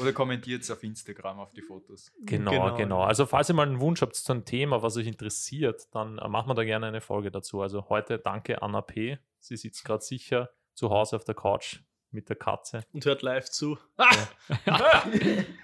Oder 0.00 0.12
kommentiert 0.12 0.62
es 0.62 0.70
auf 0.70 0.82
Instagram 0.82 1.38
auf 1.40 1.52
die 1.52 1.62
Fotos. 1.62 2.12
Genau, 2.20 2.50
Genau. 2.50 2.76
genau, 2.76 3.02
Also 3.02 3.24
falls 3.26 3.48
ihr 3.48 3.54
mal 3.54 3.66
einen 3.66 3.80
Wunsch 3.80 4.02
habt 4.02 4.14
zu 4.14 4.32
einem 4.32 4.44
Thema, 4.44 4.82
was 4.82 4.96
euch 4.96 5.06
interessiert, 5.06 5.88
dann 5.92 6.18
äh, 6.18 6.28
machen 6.28 6.48
wir 6.50 6.54
da 6.54 6.64
gerne 6.64 6.86
eine 6.86 7.00
Folge 7.00 7.30
dazu. 7.30 7.62
Also 7.62 7.88
heute 7.88 8.18
danke 8.18 8.60
Anna 8.62 8.82
P. 8.82 9.18
Sie 9.38 9.56
sitzt 9.56 9.84
gerade 9.84 10.02
sicher 10.04 10.50
zu 10.74 10.90
Hause 10.90 11.16
auf 11.16 11.24
der 11.24 11.34
Couch 11.34 11.78
mit 12.10 12.28
der 12.28 12.36
Katze. 12.36 12.82
Und 12.92 13.04
hört 13.06 13.22
live 13.22 13.48
zu. 13.50 13.78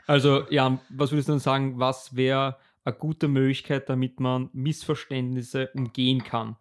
Also, 0.06 0.46
Jan, 0.50 0.80
was 0.90 1.12
würdest 1.12 1.28
du 1.28 1.32
denn 1.32 1.38
sagen, 1.40 1.78
was 1.78 2.16
wäre 2.16 2.58
eine 2.84 2.94
gute 2.94 3.28
Möglichkeit, 3.28 3.88
damit 3.88 4.20
man 4.20 4.50
Missverständnisse 4.52 5.70
umgehen 5.74 6.24
kann? 6.24 6.56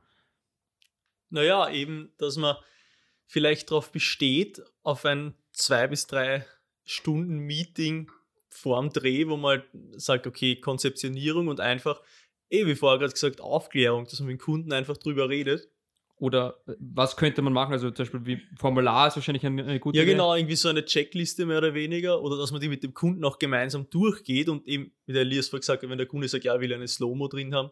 Naja, 1.29 1.69
eben, 1.69 2.11
dass 2.17 2.37
man 2.37 2.55
vielleicht 3.31 3.71
darauf 3.71 3.93
besteht, 3.93 4.61
auf 4.83 5.05
ein 5.05 5.33
zwei 5.53 5.87
bis 5.87 6.05
drei 6.05 6.45
Stunden 6.83 7.37
Meeting 7.37 8.11
vorm 8.49 8.89
Dreh, 8.89 9.25
wo 9.29 9.37
man 9.37 9.59
halt 9.59 9.65
sagt, 9.93 10.27
okay, 10.27 10.57
Konzeptionierung 10.57 11.47
und 11.47 11.61
einfach, 11.61 12.01
eh 12.49 12.65
wie 12.65 12.75
vorher 12.75 12.99
gerade 12.99 13.13
gesagt, 13.13 13.39
Aufklärung, 13.39 14.03
dass 14.03 14.19
man 14.19 14.27
mit 14.27 14.39
dem 14.41 14.43
Kunden 14.43 14.73
einfach 14.73 14.97
drüber 14.97 15.29
redet. 15.29 15.69
Oder 16.17 16.61
äh, 16.67 16.73
was 16.79 17.15
könnte 17.15 17.41
man 17.41 17.53
machen? 17.53 17.71
Also 17.71 17.89
zum 17.91 18.03
Beispiel 18.03 18.25
wie 18.25 18.41
Formular 18.59 19.07
ist 19.07 19.15
wahrscheinlich 19.15 19.45
eine, 19.45 19.63
eine 19.63 19.79
gute 19.79 19.97
Ja, 19.97 20.03
Idee. 20.03 20.11
genau, 20.11 20.35
irgendwie 20.35 20.57
so 20.57 20.67
eine 20.67 20.83
Checkliste 20.83 21.45
mehr 21.45 21.59
oder 21.59 21.73
weniger. 21.73 22.21
Oder 22.21 22.37
dass 22.37 22.51
man 22.51 22.59
die 22.59 22.67
mit 22.67 22.83
dem 22.83 22.93
Kunden 22.93 23.23
auch 23.23 23.39
gemeinsam 23.39 23.89
durchgeht 23.89 24.49
und 24.49 24.67
eben, 24.67 24.91
wie 25.05 25.13
der 25.13 25.21
Elias 25.21 25.47
vorher 25.47 25.61
gesagt 25.61 25.83
hat, 25.83 25.89
wenn 25.89 25.97
der 25.97 26.05
Kunde 26.05 26.27
sagt, 26.27 26.43
ja, 26.43 26.53
er 26.53 26.59
will 26.59 26.73
eine 26.73 26.87
Slow-Mo 26.89 27.29
drin 27.29 27.55
haben. 27.55 27.71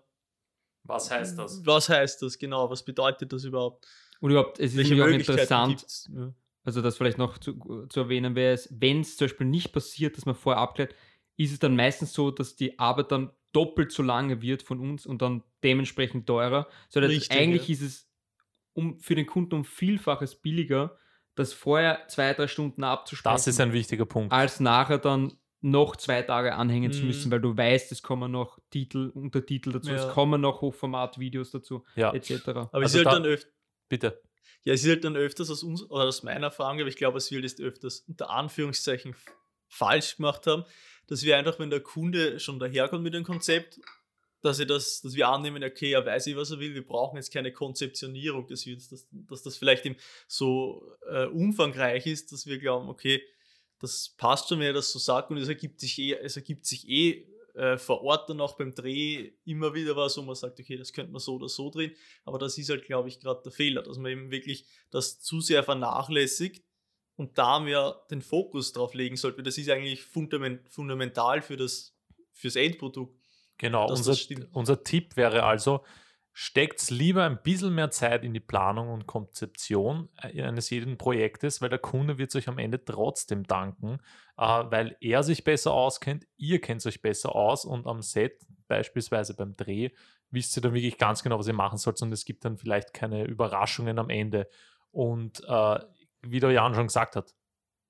Was 0.84 1.12
heißt 1.12 1.38
das? 1.38 1.66
Was 1.66 1.90
heißt 1.90 2.22
das 2.22 2.40
genau? 2.40 2.70
Was 2.70 2.86
bedeutet 2.86 3.34
das 3.34 3.44
überhaupt? 3.44 3.86
Und 4.20 4.32
überhaupt, 4.32 4.60
es 4.60 4.74
ist 4.76 4.78
nämlich 4.90 5.02
auch 5.02 5.08
interessant, 5.08 5.78
gibt's? 5.78 6.10
Ja. 6.14 6.34
also 6.64 6.82
das 6.82 6.98
vielleicht 6.98 7.18
noch 7.18 7.38
zu, 7.38 7.86
zu 7.88 8.00
erwähnen 8.02 8.36
wäre 8.36 8.54
es, 8.54 8.68
wenn 8.78 9.02
es 9.02 9.16
zum 9.18 9.26
Beispiel 9.26 9.48
nicht 9.48 9.72
passiert, 9.72 10.18
dass 10.18 10.26
man 10.26 10.36
vorher 10.36 10.62
abklärt, 10.62 10.94
ist 11.38 11.54
es 11.54 11.60
dann 11.60 11.76
meistens 11.76 12.12
so, 12.14 12.32
dass 12.32 12.56
die 12.56 12.78
Arbeit 12.80 13.12
dann 13.12 13.32
doppelt 13.54 13.92
so 13.92 14.04
lange 14.04 14.42
wird 14.42 14.62
von 14.62 14.80
uns 14.80 15.06
und 15.06 15.22
dann 15.22 15.44
dementsprechend 15.64 16.28
teurer. 16.28 16.68
So, 16.90 17.00
dass 17.00 17.10
Richtig, 17.10 17.32
eigentlich 17.32 17.68
ja. 17.70 17.74
ist 17.74 17.82
es 17.82 18.10
um, 18.74 19.00
für 19.00 19.16
den 19.16 19.26
Kunden 19.26 19.56
um 19.56 19.66
Vielfaches 19.66 20.36
billiger, 20.36 20.98
das 21.36 21.54
vorher 21.54 22.08
zwei, 22.10 22.34
drei 22.34 22.48
Stunden 22.48 22.84
abzusprechen, 22.84 23.34
Das 23.34 23.48
ist 23.48 23.60
ein 23.62 23.72
wichtiger 23.74 24.06
Punkt. 24.06 24.34
als 24.34 24.60
nachher 24.60 24.98
dann 24.98 25.34
noch 25.62 25.96
zwei 25.96 26.22
Tage 26.22 26.56
anhängen 26.56 26.92
zu 26.92 27.02
Mhm. 27.02 27.08
müssen, 27.08 27.32
weil 27.32 27.42
du 27.42 27.56
weißt, 27.58 27.92
es 27.92 28.02
kommen 28.04 28.32
noch 28.32 28.60
Titel, 28.70 29.10
Untertitel 29.14 29.72
dazu, 29.72 29.90
Ja. 29.92 29.96
es 29.96 30.14
kommen 30.14 30.40
noch 30.42 30.62
Hochformat-Videos 30.62 31.52
dazu, 31.52 31.84
Ja, 31.96 32.14
etc. 32.14 32.48
Aber 32.50 32.84
es 32.84 32.94
Also 32.94 33.00
ist 33.00 33.06
halt 33.06 33.06
da- 33.08 33.12
dann 33.14 33.26
öfter. 33.26 33.50
Bitte. 33.90 34.22
Ja, 34.64 34.74
es 34.74 34.84
ist 34.84 34.90
halt 34.90 35.04
dann 35.04 35.16
öfters 35.16 35.50
aus 35.50 35.64
uns, 35.64 35.84
oder 35.90 36.06
aus 36.06 36.24
meiner 36.24 36.48
Erfahrung, 36.48 36.80
aber 36.80 36.90
ich 36.90 36.98
glaube, 36.98 37.18
es 37.18 37.32
wird 37.32 37.44
jetzt 37.44 37.62
öfters 37.62 38.02
unter 38.08 38.30
Anführungszeichen 38.30 39.16
falsch 39.68 40.18
gemacht 40.18 40.48
haben, 40.48 40.64
dass 41.08 41.24
wir 41.24 41.38
einfach, 41.38 41.60
wenn 41.60 41.70
der 41.70 41.82
Kunde 41.82 42.40
schon 42.40 42.60
daherkommt 42.60 43.04
mit 43.04 43.14
dem 43.14 43.24
Konzept, 43.24 43.80
dass, 44.42 44.58
das, 44.66 45.02
dass 45.02 45.16
wir 45.16 45.28
annehmen, 45.28 45.64
okay, 45.64 45.92
er 45.92 46.06
weiß 46.06 46.28
eh, 46.28 46.36
was 46.36 46.52
er 46.52 46.60
will, 46.60 46.74
wir 46.74 46.86
brauchen 46.86 47.18
jetzt 47.18 47.34
keine 47.34 47.52
Konzeptionierung 47.52 48.48
des 48.48 48.66
Videos, 48.66 48.90
dass, 48.90 49.08
dass 49.12 49.44
das 49.44 49.58
vielleicht 49.58 49.86
eben 49.86 49.98
so 50.28 50.96
äh, 51.10 51.26
umfangreich 51.26 52.06
ist, 52.06 52.32
dass 52.32 52.46
wir 52.46 52.58
glauben, 52.58 52.90
okay, 52.90 53.22
das 53.80 54.14
passt 54.18 54.50
schon, 54.50 54.60
wenn 54.60 54.68
er 54.68 54.74
das 54.74 54.92
so 54.92 55.00
sagt 55.00 55.32
und 55.32 55.38
es 55.38 55.48
ergibt 55.48 55.80
sich 55.80 55.98
eh, 56.00 56.14
es 56.14 56.36
ergibt 56.36 56.66
sich 56.66 56.88
eh 56.88 57.28
äh, 57.60 57.78
vor 57.78 58.02
Ort 58.04 58.30
dann 58.30 58.40
auch 58.40 58.56
beim 58.56 58.74
Dreh 58.74 59.34
immer 59.44 59.74
wieder 59.74 59.96
was, 59.96 60.18
wo 60.18 60.22
man 60.22 60.36
sagt, 60.36 60.60
okay, 60.60 60.78
das 60.78 60.94
könnte 60.94 61.12
man 61.12 61.20
so 61.20 61.36
oder 61.36 61.50
so 61.50 61.70
drehen. 61.70 61.94
Aber 62.24 62.40
das 62.40 62.58
ist 62.58 62.70
halt, 62.70 62.86
glaube 62.86 63.10
ich, 63.10 63.20
gerade 63.20 63.42
der 63.44 63.52
Fehler, 63.52 63.84
dass 63.84 63.98
man 63.98 64.12
eben 64.12 64.32
wirklich 64.32 64.66
das 64.92 65.20
zu 65.20 65.42
sehr 65.42 65.64
vernachlässigt 65.64 66.64
und 67.18 67.38
da 67.38 67.60
mehr 67.60 68.02
den 68.10 68.22
Fokus 68.22 68.72
drauf 68.72 68.94
legen 68.94 69.18
sollte. 69.18 69.44
Das 69.44 69.58
ist 69.58 69.70
eigentlich 69.70 70.04
fundament, 70.04 70.70
fundamental 70.70 71.42
für 71.42 71.58
das 71.58 71.98
fürs 72.32 72.56
Endprodukt. 72.56 73.20
Genau, 73.58 73.90
unser, 73.90 74.16
unser 74.54 74.82
Tipp 74.82 75.18
wäre 75.18 75.44
also, 75.44 75.84
steckt 76.42 76.90
lieber 76.90 77.26
ein 77.26 77.44
bisschen 77.44 77.76
mehr 77.76 77.92
Zeit 77.92 78.24
in 78.24 78.34
die 78.34 78.40
Planung 78.40 78.92
und 78.92 79.08
Konzeption 79.08 80.08
äh, 80.22 80.42
eines 80.42 80.70
jeden 80.70 80.98
Projektes, 80.98 81.60
weil 81.60 81.68
der 81.68 81.80
Kunde 81.80 82.18
wird 82.18 82.34
euch 82.34 82.48
am 82.48 82.60
Ende 82.60 82.82
trotzdem 82.86 83.44
danken, 83.44 83.98
äh, 84.38 84.42
weil 84.46 84.96
er 85.02 85.22
sich 85.24 85.44
besser 85.44 85.74
auskennt, 85.74 86.26
ihr 86.38 86.62
kennt 86.62 86.86
euch 86.86 87.02
besser 87.02 87.36
aus 87.36 87.66
und 87.66 87.88
am 87.88 88.02
Set, 88.02 88.48
beispielsweise 88.70 89.36
beim 89.36 89.58
Dreh, 89.58 89.90
wisst 90.30 90.58
ihr 90.58 90.62
dann 90.62 90.74
wirklich 90.74 90.98
ganz 90.98 91.24
genau, 91.24 91.38
was 91.38 91.48
ihr 91.48 91.54
machen 91.54 91.78
sollt 91.78 92.02
und 92.02 92.14
es 92.14 92.24
gibt 92.24 92.46
dann 92.46 92.58
vielleicht 92.58 92.94
keine 92.94 93.26
Überraschungen 93.26 94.00
am 94.00 94.10
Ende. 94.10 94.48
Und 94.92 95.44
äh, 95.46 95.80
wie 96.22 96.40
der 96.40 96.52
Jan 96.52 96.74
schon 96.74 96.88
gesagt 96.88 97.18
hat, 97.18 97.36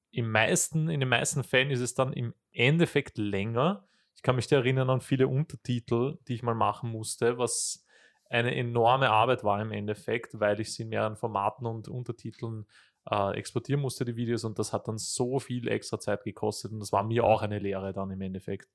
im 0.09 0.31
meisten, 0.31 0.89
in 0.89 1.01
den 1.01 1.09
meisten 1.09 1.43
Fällen 1.43 1.69
ist 1.69 1.81
es 1.81 1.93
dann 1.93 2.13
im 2.13 2.33
Endeffekt 2.51 3.19
länger. 3.19 3.87
Ich 4.15 4.23
kann 4.23 4.37
mich 4.37 4.47
da 4.47 4.55
erinnern 4.55 4.89
an 4.89 5.01
viele 5.01 5.27
Untertitel, 5.27 6.17
die 6.27 6.33
ich 6.33 6.41
mal 6.41 6.55
machen 6.55 6.89
musste, 6.89 7.37
was 7.37 7.85
eine 8.29 8.55
enorme 8.55 9.09
Arbeit 9.09 9.43
war 9.43 9.61
im 9.61 9.71
Endeffekt, 9.71 10.39
weil 10.39 10.59
ich 10.59 10.73
sie 10.73 10.83
in 10.83 10.89
mehreren 10.89 11.15
Formaten 11.15 11.65
und 11.65 11.87
Untertiteln 11.87 12.65
äh, 13.09 13.35
exportieren 13.35 13.81
musste, 13.81 14.05
die 14.05 14.15
Videos, 14.15 14.43
und 14.43 14.59
das 14.59 14.71
hat 14.71 14.87
dann 14.87 14.97
so 14.97 15.39
viel 15.39 15.67
extra 15.67 15.99
Zeit 15.99 16.23
gekostet 16.23 16.71
und 16.71 16.79
das 16.79 16.91
war 16.91 17.03
mir 17.03 17.23
auch 17.23 17.41
eine 17.41 17.59
Lehre 17.59 17.91
dann 17.91 18.11
im 18.11 18.21
Endeffekt. 18.21 18.69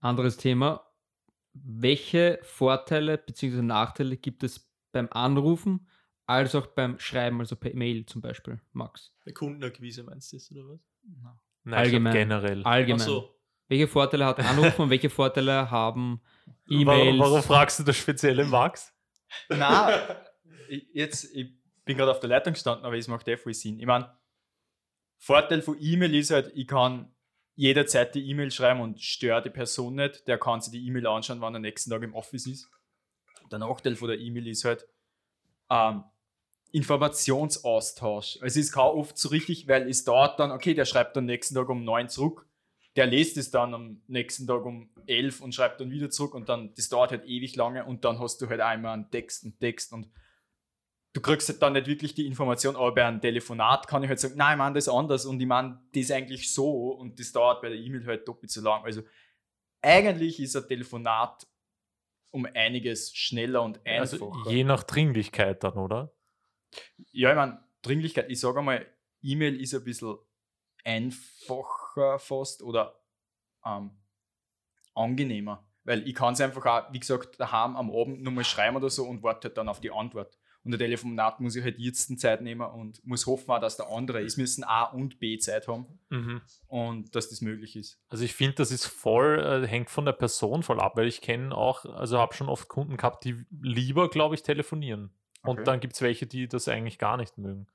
Anderes 0.00 0.36
Thema. 0.36 0.86
Welche 1.52 2.38
Vorteile 2.42 3.18
bzw. 3.18 3.62
Nachteile 3.62 4.16
gibt 4.16 4.44
es 4.44 4.70
beim 4.92 5.08
Anrufen 5.10 5.88
als 6.26 6.54
auch 6.54 6.66
beim 6.68 6.98
Schreiben, 7.00 7.40
also 7.40 7.56
per 7.56 7.74
Mail 7.74 8.06
zum 8.06 8.20
Beispiel, 8.20 8.60
Max? 8.72 9.12
Bei 9.24 9.32
Kundenakquise 9.32 10.04
meinst 10.04 10.32
du 10.32 10.36
das, 10.36 10.52
oder 10.52 10.68
was? 10.68 10.80
Nein, 11.02 11.14
ich 11.14 11.64
glaub 11.64 11.78
Allgemein. 11.78 12.12
generell. 12.12 12.62
Allgemein. 12.62 13.00
Ach 13.00 13.04
so. 13.04 13.34
Welche 13.68 13.88
Vorteile 13.88 14.26
hat 14.26 14.38
Anrufen 14.40 14.82
und 14.82 14.90
welche 14.90 15.10
Vorteile 15.10 15.70
haben 15.70 16.22
E-Mails? 16.68 17.18
warum 17.18 17.42
fragst 17.42 17.78
du 17.78 17.82
das 17.82 17.96
spezielle 17.96 18.44
Max? 18.44 18.92
Nein, 19.48 20.00
ich, 20.68 20.86
jetzt, 20.92 21.24
ich 21.34 21.52
bin 21.84 21.96
gerade 21.96 22.10
auf 22.10 22.20
der 22.20 22.28
Leitung 22.28 22.52
gestanden, 22.52 22.84
aber 22.84 22.96
es 22.96 23.08
macht 23.08 23.26
eh 23.28 23.36
voll 23.36 23.54
Sinn. 23.54 23.78
Ich 23.78 23.86
meine, 23.86 24.12
Vorteil 25.18 25.62
von 25.62 25.76
E-Mail 25.80 26.14
ist 26.14 26.30
halt, 26.30 26.52
ich 26.54 26.66
kann 26.66 27.12
jederzeit 27.56 28.14
die 28.14 28.28
E-Mail 28.30 28.50
schreiben 28.50 28.80
und 28.80 29.00
störe 29.00 29.42
die 29.42 29.50
Person 29.50 29.96
nicht. 29.96 30.28
Der 30.28 30.38
kann 30.38 30.60
sich 30.60 30.72
die 30.72 30.86
E-Mail 30.86 31.06
anschauen, 31.06 31.40
wann 31.40 31.54
er 31.54 31.60
nächsten 31.60 31.90
Tag 31.90 32.02
im 32.02 32.14
Office 32.14 32.46
ist. 32.46 32.70
Der 33.50 33.58
Nachteil 33.58 33.96
von 33.96 34.08
der 34.08 34.18
E-Mail 34.18 34.46
ist 34.46 34.64
halt 34.64 34.86
ähm, 35.70 36.04
Informationsaustausch. 36.70 38.38
Also 38.42 38.60
es 38.60 38.70
kann 38.70 38.86
oft 38.86 39.18
so 39.18 39.30
richtig, 39.30 39.66
weil 39.66 39.88
es 39.88 40.04
dauert 40.04 40.38
dann, 40.38 40.52
okay, 40.52 40.74
der 40.74 40.84
schreibt 40.84 41.16
dann 41.16 41.24
nächsten 41.24 41.54
Tag 41.54 41.68
um 41.68 41.82
9 41.82 42.08
zurück, 42.08 42.46
der 42.98 43.06
liest 43.06 43.36
es 43.36 43.52
dann 43.52 43.74
am 43.74 44.02
nächsten 44.08 44.44
Tag 44.44 44.64
um 44.64 44.90
11 45.06 45.40
und 45.40 45.54
schreibt 45.54 45.80
dann 45.80 45.92
wieder 45.92 46.10
zurück 46.10 46.34
und 46.34 46.48
dann, 46.48 46.74
das 46.74 46.88
dauert 46.88 47.12
halt 47.12 47.24
ewig 47.26 47.54
lange 47.54 47.84
und 47.84 48.04
dann 48.04 48.18
hast 48.18 48.42
du 48.42 48.48
halt 48.48 48.60
einmal 48.60 48.94
einen 48.94 49.08
Text 49.08 49.44
und 49.44 49.60
Text 49.60 49.92
und 49.92 50.10
du 51.12 51.20
kriegst 51.20 51.48
halt 51.48 51.62
dann 51.62 51.74
nicht 51.74 51.86
wirklich 51.86 52.14
die 52.14 52.26
Information, 52.26 52.74
aber 52.74 52.92
bei 52.92 53.06
einem 53.06 53.20
Telefonat 53.20 53.86
kann 53.86 54.02
ich 54.02 54.08
halt 54.08 54.18
sagen, 54.18 54.34
nein, 54.36 54.54
ich 54.54 54.58
meine 54.58 54.74
das 54.74 54.88
anders 54.88 55.26
und 55.26 55.40
ich 55.40 55.46
meine 55.46 55.80
das 55.94 56.10
eigentlich 56.10 56.52
so 56.52 56.90
und 56.90 57.20
das 57.20 57.30
dauert 57.30 57.62
bei 57.62 57.68
der 57.68 57.78
E-Mail 57.78 58.04
halt 58.04 58.26
doppelt 58.26 58.50
so 58.50 58.62
lang. 58.62 58.84
Also 58.84 59.02
eigentlich 59.80 60.40
ist 60.40 60.56
ein 60.56 60.66
Telefonat 60.66 61.46
um 62.32 62.48
einiges 62.52 63.14
schneller 63.14 63.62
und 63.62 63.78
einfacher. 63.86 64.32
Also 64.32 64.50
je 64.50 64.64
nach 64.64 64.82
Dringlichkeit 64.82 65.62
dann, 65.62 65.74
oder? 65.74 66.12
Ja, 67.12 67.30
ich 67.30 67.36
meine, 67.36 67.64
Dringlichkeit, 67.82 68.28
ich 68.28 68.40
sage 68.40 68.58
einmal, 68.58 68.86
E-Mail 69.22 69.60
ist 69.60 69.72
ein 69.72 69.84
bisschen 69.84 70.18
einfacher 70.82 71.87
fast 72.18 72.62
oder 72.62 72.98
ähm, 73.64 73.90
angenehmer. 74.94 75.64
Weil 75.84 76.06
ich 76.06 76.14
kann 76.14 76.34
es 76.34 76.40
einfach 76.40 76.66
auch, 76.66 76.92
wie 76.92 77.00
gesagt, 77.00 77.40
daheim 77.40 77.76
am 77.76 77.90
Abend 77.90 78.22
nochmal 78.22 78.44
schreiben 78.44 78.76
oder 78.76 78.90
so 78.90 79.04
und 79.04 79.22
warte 79.22 79.48
halt 79.48 79.56
dann 79.56 79.68
auf 79.68 79.80
die 79.80 79.90
Antwort. 79.90 80.38
Und 80.64 80.72
der 80.72 80.80
Telefonat 80.80 81.40
muss 81.40 81.56
ich 81.56 81.64
halt 81.64 81.78
jetzt 81.78 82.18
Zeit 82.20 82.42
nehmen 82.42 82.60
und 82.60 83.02
muss 83.06 83.26
hoffen, 83.26 83.50
auch, 83.50 83.60
dass 83.60 83.78
der 83.78 83.88
andere, 83.88 84.20
es 84.20 84.36
müssen 84.36 84.64
A 84.64 84.84
und 84.84 85.18
B 85.18 85.38
Zeit 85.38 85.66
haben 85.66 85.86
und 86.66 87.14
dass 87.14 87.30
das 87.30 87.40
möglich 87.40 87.74
ist. 87.74 87.98
Also 88.10 88.24
ich 88.24 88.34
finde, 88.34 88.56
das 88.56 88.70
ist 88.70 88.84
voll, 88.84 89.38
äh, 89.38 89.66
hängt 89.66 89.88
von 89.88 90.04
der 90.04 90.12
Person 90.12 90.62
voll 90.62 90.80
ab, 90.80 90.96
weil 90.96 91.06
ich 91.06 91.22
kenne 91.22 91.56
auch, 91.56 91.86
also 91.86 92.18
habe 92.18 92.34
schon 92.34 92.50
oft 92.50 92.68
Kunden 92.68 92.98
gehabt, 92.98 93.24
die 93.24 93.46
lieber, 93.62 94.10
glaube 94.10 94.34
ich, 94.34 94.42
telefonieren. 94.42 95.14
Okay. 95.42 95.50
Und 95.58 95.66
dann 95.66 95.80
gibt 95.80 95.94
es 95.94 96.02
welche, 96.02 96.26
die 96.26 96.48
das 96.48 96.68
eigentlich 96.68 96.98
gar 96.98 97.16
nicht 97.16 97.38
mögen. 97.38 97.66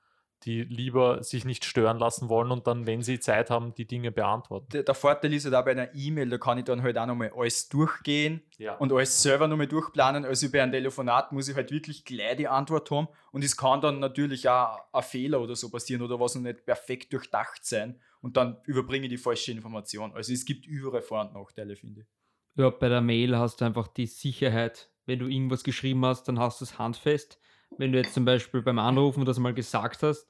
Die 0.45 0.63
lieber 0.63 1.23
sich 1.23 1.45
nicht 1.45 1.63
stören 1.63 1.97
lassen 1.99 2.27
wollen 2.27 2.51
und 2.51 2.67
dann, 2.67 2.85
wenn 2.85 3.01
sie 3.01 3.19
Zeit 3.19 3.49
haben, 3.49 3.73
die 3.75 3.85
Dinge 3.87 4.11
beantworten. 4.11 4.67
Der, 4.73 4.83
der 4.83 4.93
Vorteil 4.95 5.33
ist 5.33 5.45
halt 5.45 5.55
auch 5.55 5.63
bei 5.63 5.71
einer 5.71 5.93
E-Mail, 5.95 6.29
da 6.29 6.37
kann 6.37 6.57
ich 6.57 6.65
dann 6.65 6.83
halt 6.83 6.97
auch 6.97 7.05
nochmal 7.05 7.31
alles 7.35 7.69
durchgehen 7.69 8.41
Ja. 8.57 8.75
und 8.75 8.91
alles 8.91 9.21
selber 9.21 9.47
nochmal 9.47 9.67
durchplanen. 9.67 10.25
Also 10.25 10.51
bei 10.51 10.61
einem 10.61 10.71
Telefonat 10.73 11.31
muss 11.31 11.47
ich 11.47 11.55
halt 11.55 11.71
wirklich 11.71 12.03
gleich 12.03 12.35
die 12.37 12.47
Antwort 12.47 12.91
haben 12.91 13.07
und 13.31 13.43
es 13.43 13.55
kann 13.55 13.79
dann 13.79 13.99
natürlich 13.99 14.49
auch 14.49 14.79
ein 14.91 15.03
Fehler 15.03 15.39
oder 15.39 15.55
so 15.55 15.69
passieren 15.69 16.01
oder 16.01 16.19
was 16.19 16.35
noch 16.35 16.41
nicht 16.41 16.65
perfekt 16.65 17.13
durchdacht 17.13 17.63
sein 17.65 17.99
und 18.21 18.35
dann 18.35 18.57
überbringe 18.65 19.05
ich 19.05 19.11
die 19.11 19.17
falsche 19.17 19.51
Information. 19.53 20.11
Also 20.13 20.33
es 20.33 20.43
gibt 20.45 20.65
überall 20.65 21.01
Vor- 21.01 21.21
und 21.21 21.33
Nachteile, 21.33 21.75
finde 21.75 22.01
ich. 22.01 22.07
Ja, 22.55 22.69
bei 22.69 22.89
der 22.89 23.01
Mail 23.01 23.37
hast 23.37 23.61
du 23.61 23.65
einfach 23.65 23.87
die 23.87 24.07
Sicherheit. 24.07 24.89
Wenn 25.05 25.19
du 25.19 25.27
irgendwas 25.27 25.63
geschrieben 25.63 26.05
hast, 26.05 26.27
dann 26.27 26.37
hast 26.39 26.61
du 26.61 26.65
es 26.65 26.77
handfest. 26.77 27.39
Wenn 27.77 27.91
du 27.91 27.97
jetzt 27.97 28.13
zum 28.13 28.23
Beispiel 28.25 28.61
beim 28.61 28.77
Anrufen 28.77 29.25
das 29.25 29.39
mal 29.39 29.53
gesagt 29.53 30.03
hast, 30.03 30.29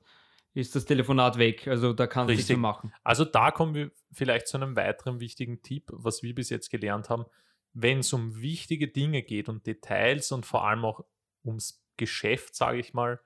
ist 0.53 0.75
das 0.75 0.85
Telefonat 0.85 1.37
weg. 1.37 1.67
Also 1.67 1.93
da 1.93 2.07
kannst 2.07 2.29
du 2.29 2.35
nichts 2.35 2.49
mehr 2.49 2.57
machen. 2.57 2.93
Also 3.03 3.25
da 3.25 3.51
kommen 3.51 3.73
wir 3.73 3.91
vielleicht 4.11 4.47
zu 4.47 4.57
einem 4.57 4.75
weiteren 4.75 5.19
wichtigen 5.19 5.61
Tipp, 5.61 5.89
was 5.91 6.23
wir 6.23 6.35
bis 6.35 6.49
jetzt 6.49 6.69
gelernt 6.69 7.09
haben. 7.09 7.25
Wenn 7.73 7.99
es 7.99 8.13
um 8.13 8.39
wichtige 8.39 8.87
Dinge 8.87 9.23
geht 9.23 9.49
und 9.49 9.65
Details 9.65 10.31
und 10.31 10.45
vor 10.45 10.65
allem 10.67 10.85
auch 10.85 11.03
ums 11.43 11.83
Geschäft, 11.97 12.55
sage 12.55 12.79
ich 12.79 12.93
mal, 12.93 13.19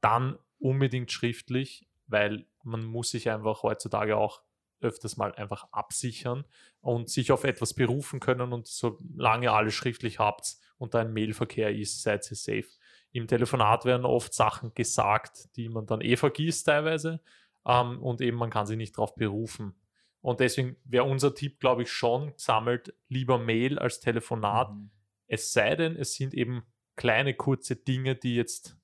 dann 0.00 0.38
unbedingt 0.58 1.10
schriftlich, 1.10 1.86
weil 2.06 2.46
man 2.62 2.84
muss 2.84 3.10
sich 3.10 3.30
einfach 3.30 3.62
heutzutage 3.62 4.16
auch 4.16 4.42
öfters 4.80 5.16
mal 5.16 5.34
einfach 5.34 5.66
absichern 5.72 6.44
und 6.80 7.08
sich 7.08 7.32
auf 7.32 7.44
etwas 7.44 7.72
berufen 7.72 8.20
können 8.20 8.52
und 8.52 8.66
solange 8.66 9.46
ihr 9.46 9.52
alles 9.52 9.74
schriftlich 9.74 10.18
habt 10.18 10.56
und 10.76 10.92
da 10.92 11.00
ein 11.00 11.12
Mailverkehr 11.12 11.74
ist, 11.74 12.02
seid 12.02 12.30
ihr 12.30 12.36
safe. 12.36 12.68
Im 13.14 13.28
Telefonat 13.28 13.84
werden 13.84 14.04
oft 14.04 14.34
Sachen 14.34 14.74
gesagt, 14.74 15.54
die 15.54 15.68
man 15.68 15.86
dann 15.86 16.00
eh 16.00 16.16
vergisst 16.16 16.66
teilweise 16.66 17.20
ähm, 17.64 18.02
und 18.02 18.20
eben 18.20 18.36
man 18.36 18.50
kann 18.50 18.66
sich 18.66 18.76
nicht 18.76 18.98
darauf 18.98 19.14
berufen. 19.14 19.76
Und 20.20 20.40
deswegen 20.40 20.76
wäre 20.84 21.04
unser 21.04 21.32
Tipp, 21.32 21.60
glaube 21.60 21.82
ich, 21.82 21.92
schon, 21.92 22.32
sammelt 22.34 22.92
lieber 23.08 23.38
Mail 23.38 23.78
als 23.78 24.00
Telefonat. 24.00 24.72
Mhm. 24.72 24.90
Es 25.28 25.52
sei 25.52 25.76
denn, 25.76 25.94
es 25.94 26.14
sind 26.14 26.34
eben 26.34 26.64
kleine, 26.96 27.34
kurze 27.34 27.76
Dinge, 27.76 28.16
die 28.16 28.34
jetzt 28.34 28.76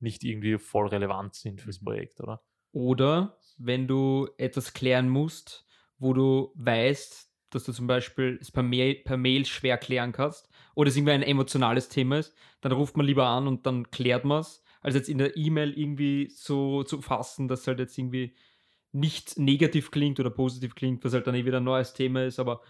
nicht 0.00 0.22
irgendwie 0.22 0.58
voll 0.58 0.88
relevant 0.88 1.34
sind 1.34 1.62
fürs 1.62 1.80
Mhm. 1.80 1.86
Projekt, 1.86 2.20
oder? 2.20 2.42
Oder 2.72 3.38
wenn 3.56 3.88
du 3.88 4.28
etwas 4.36 4.74
klären 4.74 5.08
musst, 5.08 5.64
wo 5.96 6.12
du 6.12 6.52
weißt, 6.56 7.31
dass 7.54 7.64
du 7.64 7.72
zum 7.72 7.86
Beispiel 7.86 8.38
es 8.40 8.50
per 8.50 8.62
Mail, 8.62 8.96
per 8.96 9.16
Mail 9.16 9.44
schwer 9.46 9.78
klären 9.78 10.12
kannst 10.12 10.48
oder 10.74 10.88
es 10.88 10.96
irgendwie 10.96 11.12
ein 11.12 11.22
emotionales 11.22 11.88
Thema 11.88 12.18
ist, 12.18 12.34
dann 12.60 12.72
ruft 12.72 12.96
man 12.96 13.06
lieber 13.06 13.26
an 13.26 13.46
und 13.46 13.66
dann 13.66 13.90
klärt 13.90 14.24
man 14.24 14.40
es, 14.40 14.62
als 14.80 14.94
jetzt 14.94 15.08
in 15.08 15.18
der 15.18 15.36
E-Mail 15.36 15.78
irgendwie 15.78 16.28
so 16.30 16.82
zu 16.82 17.00
fassen, 17.00 17.48
dass 17.48 17.66
halt 17.66 17.78
jetzt 17.78 17.96
irgendwie 17.96 18.34
nicht 18.92 19.38
negativ 19.38 19.90
klingt 19.90 20.20
oder 20.20 20.30
positiv 20.30 20.74
klingt, 20.74 21.04
was 21.04 21.14
halt 21.14 21.26
dann 21.26 21.34
eh 21.34 21.44
wieder 21.44 21.58
ein 21.58 21.64
neues 21.64 21.94
Thema 21.94 22.24
ist, 22.24 22.38
aber 22.38 22.62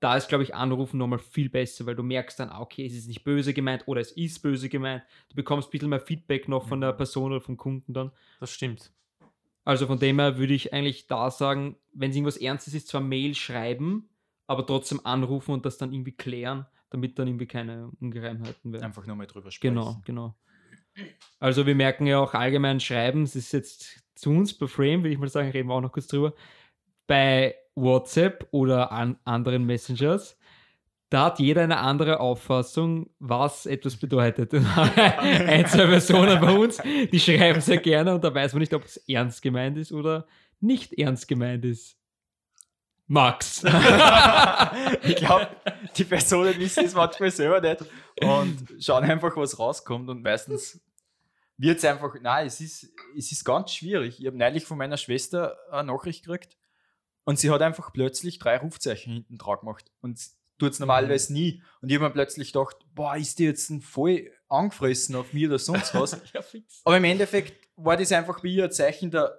da 0.00 0.16
ist, 0.16 0.28
glaube 0.28 0.44
ich, 0.44 0.54
Anrufen 0.54 0.96
nochmal 0.96 1.18
viel 1.18 1.50
besser, 1.50 1.84
weil 1.84 1.94
du 1.94 2.02
merkst 2.02 2.40
dann, 2.40 2.48
ah, 2.48 2.60
okay, 2.60 2.86
es 2.86 2.94
ist 2.94 3.06
nicht 3.06 3.22
böse 3.22 3.52
gemeint 3.52 3.86
oder 3.86 4.00
es 4.00 4.12
ist 4.12 4.40
böse 4.40 4.70
gemeint. 4.70 5.02
Du 5.28 5.36
bekommst 5.36 5.68
ein 5.68 5.70
bisschen 5.72 5.90
mehr 5.90 6.00
Feedback 6.00 6.48
noch 6.48 6.66
von 6.66 6.80
der 6.80 6.94
Person 6.94 7.32
oder 7.32 7.42
vom 7.42 7.58
Kunden 7.58 7.92
dann. 7.92 8.10
Das 8.40 8.50
stimmt. 8.50 8.92
Also 9.64 9.86
von 9.86 9.98
dem 9.98 10.18
her 10.18 10.38
würde 10.38 10.54
ich 10.54 10.72
eigentlich 10.72 11.06
da 11.06 11.30
sagen, 11.30 11.76
wenn 11.92 12.10
es 12.10 12.16
irgendwas 12.16 12.38
Ernstes 12.38 12.72
ist, 12.72 12.88
zwar 12.88 13.02
Mail 13.02 13.34
schreiben, 13.34 14.08
aber 14.50 14.66
trotzdem 14.66 15.00
anrufen 15.06 15.52
und 15.52 15.64
das 15.64 15.78
dann 15.78 15.92
irgendwie 15.92 16.10
klären, 16.10 16.66
damit 16.90 17.16
dann 17.20 17.28
irgendwie 17.28 17.46
keine 17.46 17.88
Ungereimheiten 18.00 18.72
werden. 18.72 18.82
Einfach 18.84 19.06
nochmal 19.06 19.28
drüber 19.28 19.52
sprechen. 19.52 19.76
Genau, 19.76 20.02
genau. 20.04 20.34
Also 21.38 21.66
wir 21.66 21.76
merken 21.76 22.04
ja 22.08 22.18
auch 22.18 22.34
allgemein 22.34 22.80
Schreiben, 22.80 23.22
es 23.22 23.36
ist 23.36 23.52
jetzt 23.52 24.02
zu 24.16 24.30
uns 24.30 24.52
bei 24.52 24.66
Frame, 24.66 25.04
will 25.04 25.12
ich 25.12 25.18
mal 25.18 25.28
sagen, 25.28 25.50
reden 25.50 25.68
wir 25.68 25.74
auch 25.74 25.80
noch 25.80 25.92
kurz 25.92 26.08
drüber, 26.08 26.34
bei 27.06 27.54
WhatsApp 27.76 28.48
oder 28.50 28.90
an 28.90 29.20
anderen 29.24 29.66
Messengers, 29.66 30.36
da 31.10 31.26
hat 31.26 31.38
jeder 31.38 31.62
eine 31.62 31.78
andere 31.78 32.18
Auffassung, 32.18 33.08
was 33.20 33.66
etwas 33.66 33.96
bedeutet. 33.96 34.52
Ein, 34.96 35.66
zwei 35.66 35.86
Personen 35.86 36.40
bei 36.40 36.52
uns, 36.52 36.82
die 37.12 37.20
schreiben 37.20 37.60
sehr 37.60 37.78
gerne 37.78 38.16
und 38.16 38.24
da 38.24 38.34
weiß 38.34 38.52
man 38.52 38.60
nicht, 38.60 38.74
ob 38.74 38.84
es 38.84 38.96
ernst 39.08 39.42
gemeint 39.42 39.78
ist 39.78 39.92
oder 39.92 40.26
nicht 40.58 40.92
ernst 40.98 41.28
gemeint 41.28 41.64
ist. 41.64 41.99
Max. 43.10 43.64
ich 45.02 45.16
glaube, 45.16 45.48
die 45.96 46.04
Personen 46.04 46.56
wissen 46.60 46.84
es 46.84 46.94
manchmal 46.94 47.32
selber 47.32 47.60
nicht 47.60 47.84
und 48.22 48.68
schauen 48.78 49.02
einfach, 49.02 49.36
was 49.36 49.58
rauskommt 49.58 50.08
und 50.08 50.22
meistens 50.22 50.80
wird 51.56 51.78
es 51.78 51.84
einfach, 51.84 52.14
nein, 52.22 52.46
es 52.46 52.60
ist, 52.60 52.88
es 53.18 53.32
ist 53.32 53.44
ganz 53.44 53.72
schwierig. 53.72 54.20
Ich 54.20 54.26
habe 54.26 54.38
neulich 54.38 54.64
von 54.64 54.78
meiner 54.78 54.96
Schwester 54.96 55.56
eine 55.72 55.92
Nachricht 55.92 56.24
gekriegt 56.24 56.56
und 57.24 57.36
sie 57.40 57.50
hat 57.50 57.62
einfach 57.62 57.92
plötzlich 57.92 58.38
drei 58.38 58.58
Rufzeichen 58.58 59.12
hinten 59.12 59.38
dran 59.38 59.58
gemacht 59.58 59.90
und 60.00 60.20
tut 60.60 60.72
es 60.72 60.78
normalerweise 60.78 61.32
nie. 61.32 61.64
Und 61.82 61.88
ich 61.88 61.96
habe 61.96 62.04
mir 62.04 62.12
plötzlich 62.12 62.52
gedacht, 62.52 62.76
boah, 62.94 63.16
ist 63.16 63.40
die 63.40 63.44
jetzt 63.44 63.70
ein 63.70 63.80
voll 63.80 64.30
angefressen 64.48 65.16
auf 65.16 65.32
mir 65.32 65.48
oder 65.48 65.58
sonst 65.58 65.96
was. 65.96 66.12
ja. 66.32 66.42
Aber 66.84 66.96
im 66.96 67.04
Endeffekt 67.04 67.68
war 67.74 67.96
das 67.96 68.12
einfach 68.12 68.44
ihr 68.44 68.64
ein 68.64 68.72
Zeichen 68.72 69.10
der 69.10 69.36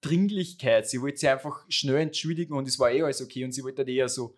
Dringlichkeit. 0.00 0.88
Sie 0.88 1.00
wollte 1.00 1.18
sich 1.18 1.28
einfach 1.28 1.64
schnell 1.68 1.96
entschuldigen 1.96 2.54
und 2.54 2.66
es 2.66 2.78
war 2.78 2.90
eh 2.90 3.02
alles 3.02 3.22
okay. 3.22 3.44
Und 3.44 3.52
sie 3.52 3.62
wollte 3.62 3.78
halt 3.78 3.88
eher 3.88 4.08
so. 4.08 4.36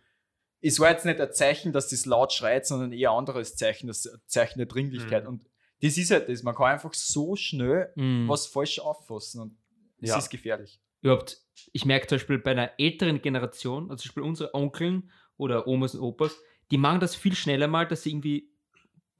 Es 0.60 0.78
war 0.78 0.90
jetzt 0.90 1.04
nicht 1.04 1.20
ein 1.20 1.32
Zeichen, 1.32 1.72
dass 1.72 1.88
das 1.88 2.06
laut 2.06 2.32
schreit, 2.32 2.66
sondern 2.66 2.92
eher 2.92 3.10
ein 3.10 3.18
anderes 3.18 3.56
Zeichen, 3.56 3.88
das 3.88 4.08
Zeichen 4.26 4.58
der 4.58 4.66
Dringlichkeit. 4.66 5.24
Mhm. 5.24 5.28
Und 5.30 5.44
das 5.80 5.96
ist 5.98 6.10
halt 6.12 6.28
das. 6.28 6.42
Man 6.42 6.54
kann 6.54 6.66
einfach 6.66 6.94
so 6.94 7.34
schnell 7.36 7.92
Mhm. 7.96 8.28
was 8.28 8.46
falsch 8.46 8.78
auffassen 8.78 9.40
und 9.40 9.56
es 10.00 10.10
Ja. 10.10 10.18
ist 10.18 10.30
gefährlich. 10.30 10.80
überhaupt, 11.00 11.40
ich 11.72 11.84
merke 11.84 12.06
zum 12.06 12.16
Beispiel 12.18 12.38
bei 12.38 12.52
einer 12.52 12.70
älteren 12.78 13.20
Generation, 13.20 13.90
also 13.90 14.02
zum 14.02 14.08
Beispiel 14.10 14.22
unsere 14.22 14.54
Onkeln 14.54 15.10
oder 15.36 15.66
Omas 15.66 15.96
und 15.96 16.00
Opas, 16.02 16.36
die 16.70 16.78
machen 16.78 17.00
das 17.00 17.16
viel 17.16 17.34
schneller 17.34 17.66
mal, 17.66 17.88
dass 17.88 18.04
sie 18.04 18.10
irgendwie 18.10 18.51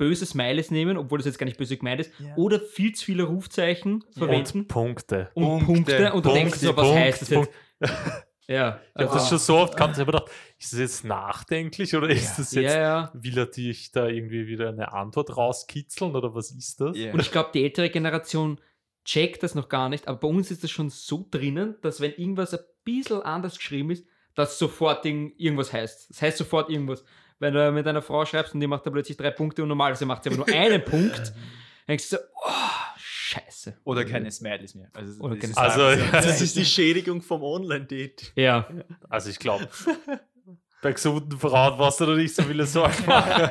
böse 0.08 0.26
Smileys 0.26 0.70
nehmen, 0.70 0.96
obwohl 0.96 1.18
das 1.18 1.26
jetzt 1.26 1.38
gar 1.38 1.46
nicht 1.46 1.58
böse 1.58 1.76
gemeint 1.76 2.00
ist, 2.00 2.12
Ja. 2.18 2.34
oder 2.36 2.58
viel 2.60 2.92
zu 2.94 3.04
viele 3.04 3.22
Rufzeichen 3.24 4.04
verwenden 4.16 4.60
Und 4.60 4.68
Punkte. 4.68 5.30
und 5.34 5.64
Punkte, 5.64 5.94
Punkte, 5.96 6.12
und 6.12 6.26
du 6.26 6.32
denkst 6.32 6.58
so, 6.58 6.76
was 6.76 6.86
Punkt, 6.86 7.00
heißt 7.00 7.22
das 7.22 7.28
jetzt? 7.30 7.50
Ja, 8.48 8.80
Ich 8.96 9.04
habe 9.04 9.14
das 9.14 9.28
schon 9.28 9.38
so 9.38 9.56
oft 9.58 9.76
gehabt, 9.76 9.94
ich 9.94 10.00
habe 10.00 10.10
gedacht, 10.12 10.30
ist 10.58 10.72
das 10.72 10.80
jetzt 10.80 11.04
nachdenklich 11.04 11.94
oder 11.94 12.08
ist 12.10 12.38
das 12.38 12.52
jetzt, 12.52 12.74
ja, 12.74 12.80
ja. 12.80 13.10
will 13.14 13.38
er 13.38 13.46
dich 13.46 13.92
da 13.92 14.08
irgendwie 14.08 14.46
wieder 14.48 14.68
eine 14.70 14.92
Antwort 14.92 15.36
rauskitzeln 15.36 16.14
oder 16.16 16.34
was 16.34 16.50
ist 16.50 16.80
das? 16.80 16.96
Ja. 16.98 17.12
Und 17.12 17.20
ich 17.20 17.30
glaube, 17.30 17.50
die 17.54 17.62
ältere 17.62 17.88
Generation 17.88 18.60
checkt 19.04 19.42
das 19.44 19.54
noch 19.54 19.68
gar 19.68 19.88
nicht, 19.88 20.08
aber 20.08 20.18
bei 20.18 20.28
uns 20.28 20.50
ist 20.50 20.64
das 20.64 20.70
schon 20.72 20.90
so 20.90 21.26
drinnen, 21.30 21.76
dass 21.82 22.00
wenn 22.00 22.12
irgendwas 22.12 22.52
ein 22.52 22.60
bisschen 22.84 23.22
anders 23.22 23.56
geschrieben 23.56 23.90
ist, 23.90 24.06
dass 24.34 24.58
sofort 24.58 25.04
irgend- 25.06 25.38
irgendwas 25.40 25.72
heißt. 25.72 26.10
Das 26.10 26.20
heißt 26.22 26.38
sofort 26.38 26.68
irgendwas. 26.68 27.04
Wenn 27.42 27.52
du 27.54 27.72
mit 27.72 27.86
einer 27.86 28.00
Frau 28.02 28.24
schreibst 28.24 28.54
und 28.54 28.60
die 28.60 28.66
macht 28.66 28.86
da 28.86 28.90
plötzlich 28.90 29.16
drei 29.16 29.30
Punkte 29.30 29.62
und 29.62 29.68
normalerweise 29.68 30.06
macht 30.06 30.22
sie 30.24 30.30
aber 30.30 30.38
nur 30.38 30.48
einen 30.48 30.82
Punkt, 30.84 31.32
denkst 31.88 32.08
du 32.10 32.16
so, 32.16 32.22
oh, 32.46 32.50
scheiße. 32.96 33.78
Oder 33.84 34.04
keine 34.04 34.30
Smileys 34.30 34.74
mehr. 34.74 34.88
Also, 34.94 35.22
Oder 35.22 35.34
das 35.36 35.40
keine 35.40 35.52
ist- 35.52 35.58
Also, 35.58 36.00
ja. 36.02 36.10
Das 36.12 36.40
ist 36.40 36.56
die 36.56 36.64
Schädigung 36.64 37.20
vom 37.20 37.42
Online-Date. 37.42 38.32
Ja. 38.36 38.68
Also 39.10 39.28
ich 39.30 39.38
glaube, 39.38 39.68
bei 40.82 40.92
gesunden 40.92 41.38
Frauen 41.38 41.76
brauchst 41.76 42.00
du 42.00 42.06
da 42.06 42.14
nicht 42.14 42.34
so 42.34 42.42
viele 42.42 42.66
Sorgen 42.66 43.06
machen. 43.06 43.50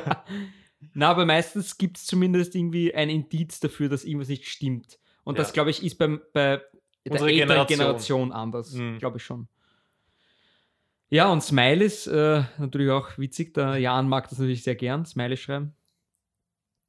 Na, 0.94 1.10
aber 1.10 1.24
meistens 1.26 1.78
gibt 1.78 1.96
es 1.98 2.06
zumindest 2.06 2.54
irgendwie 2.54 2.94
ein 2.94 3.08
Indiz 3.08 3.60
dafür, 3.60 3.88
dass 3.88 4.04
irgendwas 4.04 4.28
nicht 4.28 4.48
stimmt. 4.48 4.98
Und 5.24 5.38
das, 5.38 5.48
Ja. 5.48 5.52
glaube 5.54 5.70
ich, 5.70 5.82
ist 5.84 5.96
beim, 5.98 6.20
bei 6.32 6.60
der 7.04 7.12
Unsere 7.12 7.30
älteren 7.30 7.48
Generation. 7.66 7.78
Generation, 7.78 8.32
anders. 8.32 8.72
Mhm. 8.72 8.98
Glaube 8.98 9.18
ich 9.18 9.24
schon. 9.24 9.48
Ja, 11.12 11.30
und 11.30 11.42
Smileys, 11.42 12.06
äh, 12.06 12.42
natürlich 12.56 12.90
auch 12.90 13.18
witzig. 13.18 13.52
Der 13.52 13.76
Jan 13.76 14.08
mag 14.08 14.30
das 14.30 14.38
natürlich 14.38 14.62
sehr 14.62 14.76
gern, 14.76 15.04
Smileys 15.04 15.40
schreiben. 15.40 15.76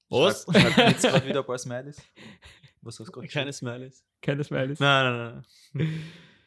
Was? 0.08 0.44
Schreib, 0.44 0.72
schreib 0.72 0.90
jetzt 0.92 1.02
gerade 1.04 1.28
wieder 1.28 1.40
ein 1.42 1.46
paar 1.46 1.58
Smileys. 1.60 2.02
Was 2.82 3.02
hast 3.02 3.08
du 3.08 3.12
gerade 3.12 3.28
Keine 3.28 3.52
Smileys. 3.52 4.06
Keine 4.22 4.46
Smileys. 4.46 4.80
Nein, 4.80 5.18
nein, 5.18 5.44
nein. 5.74 6.04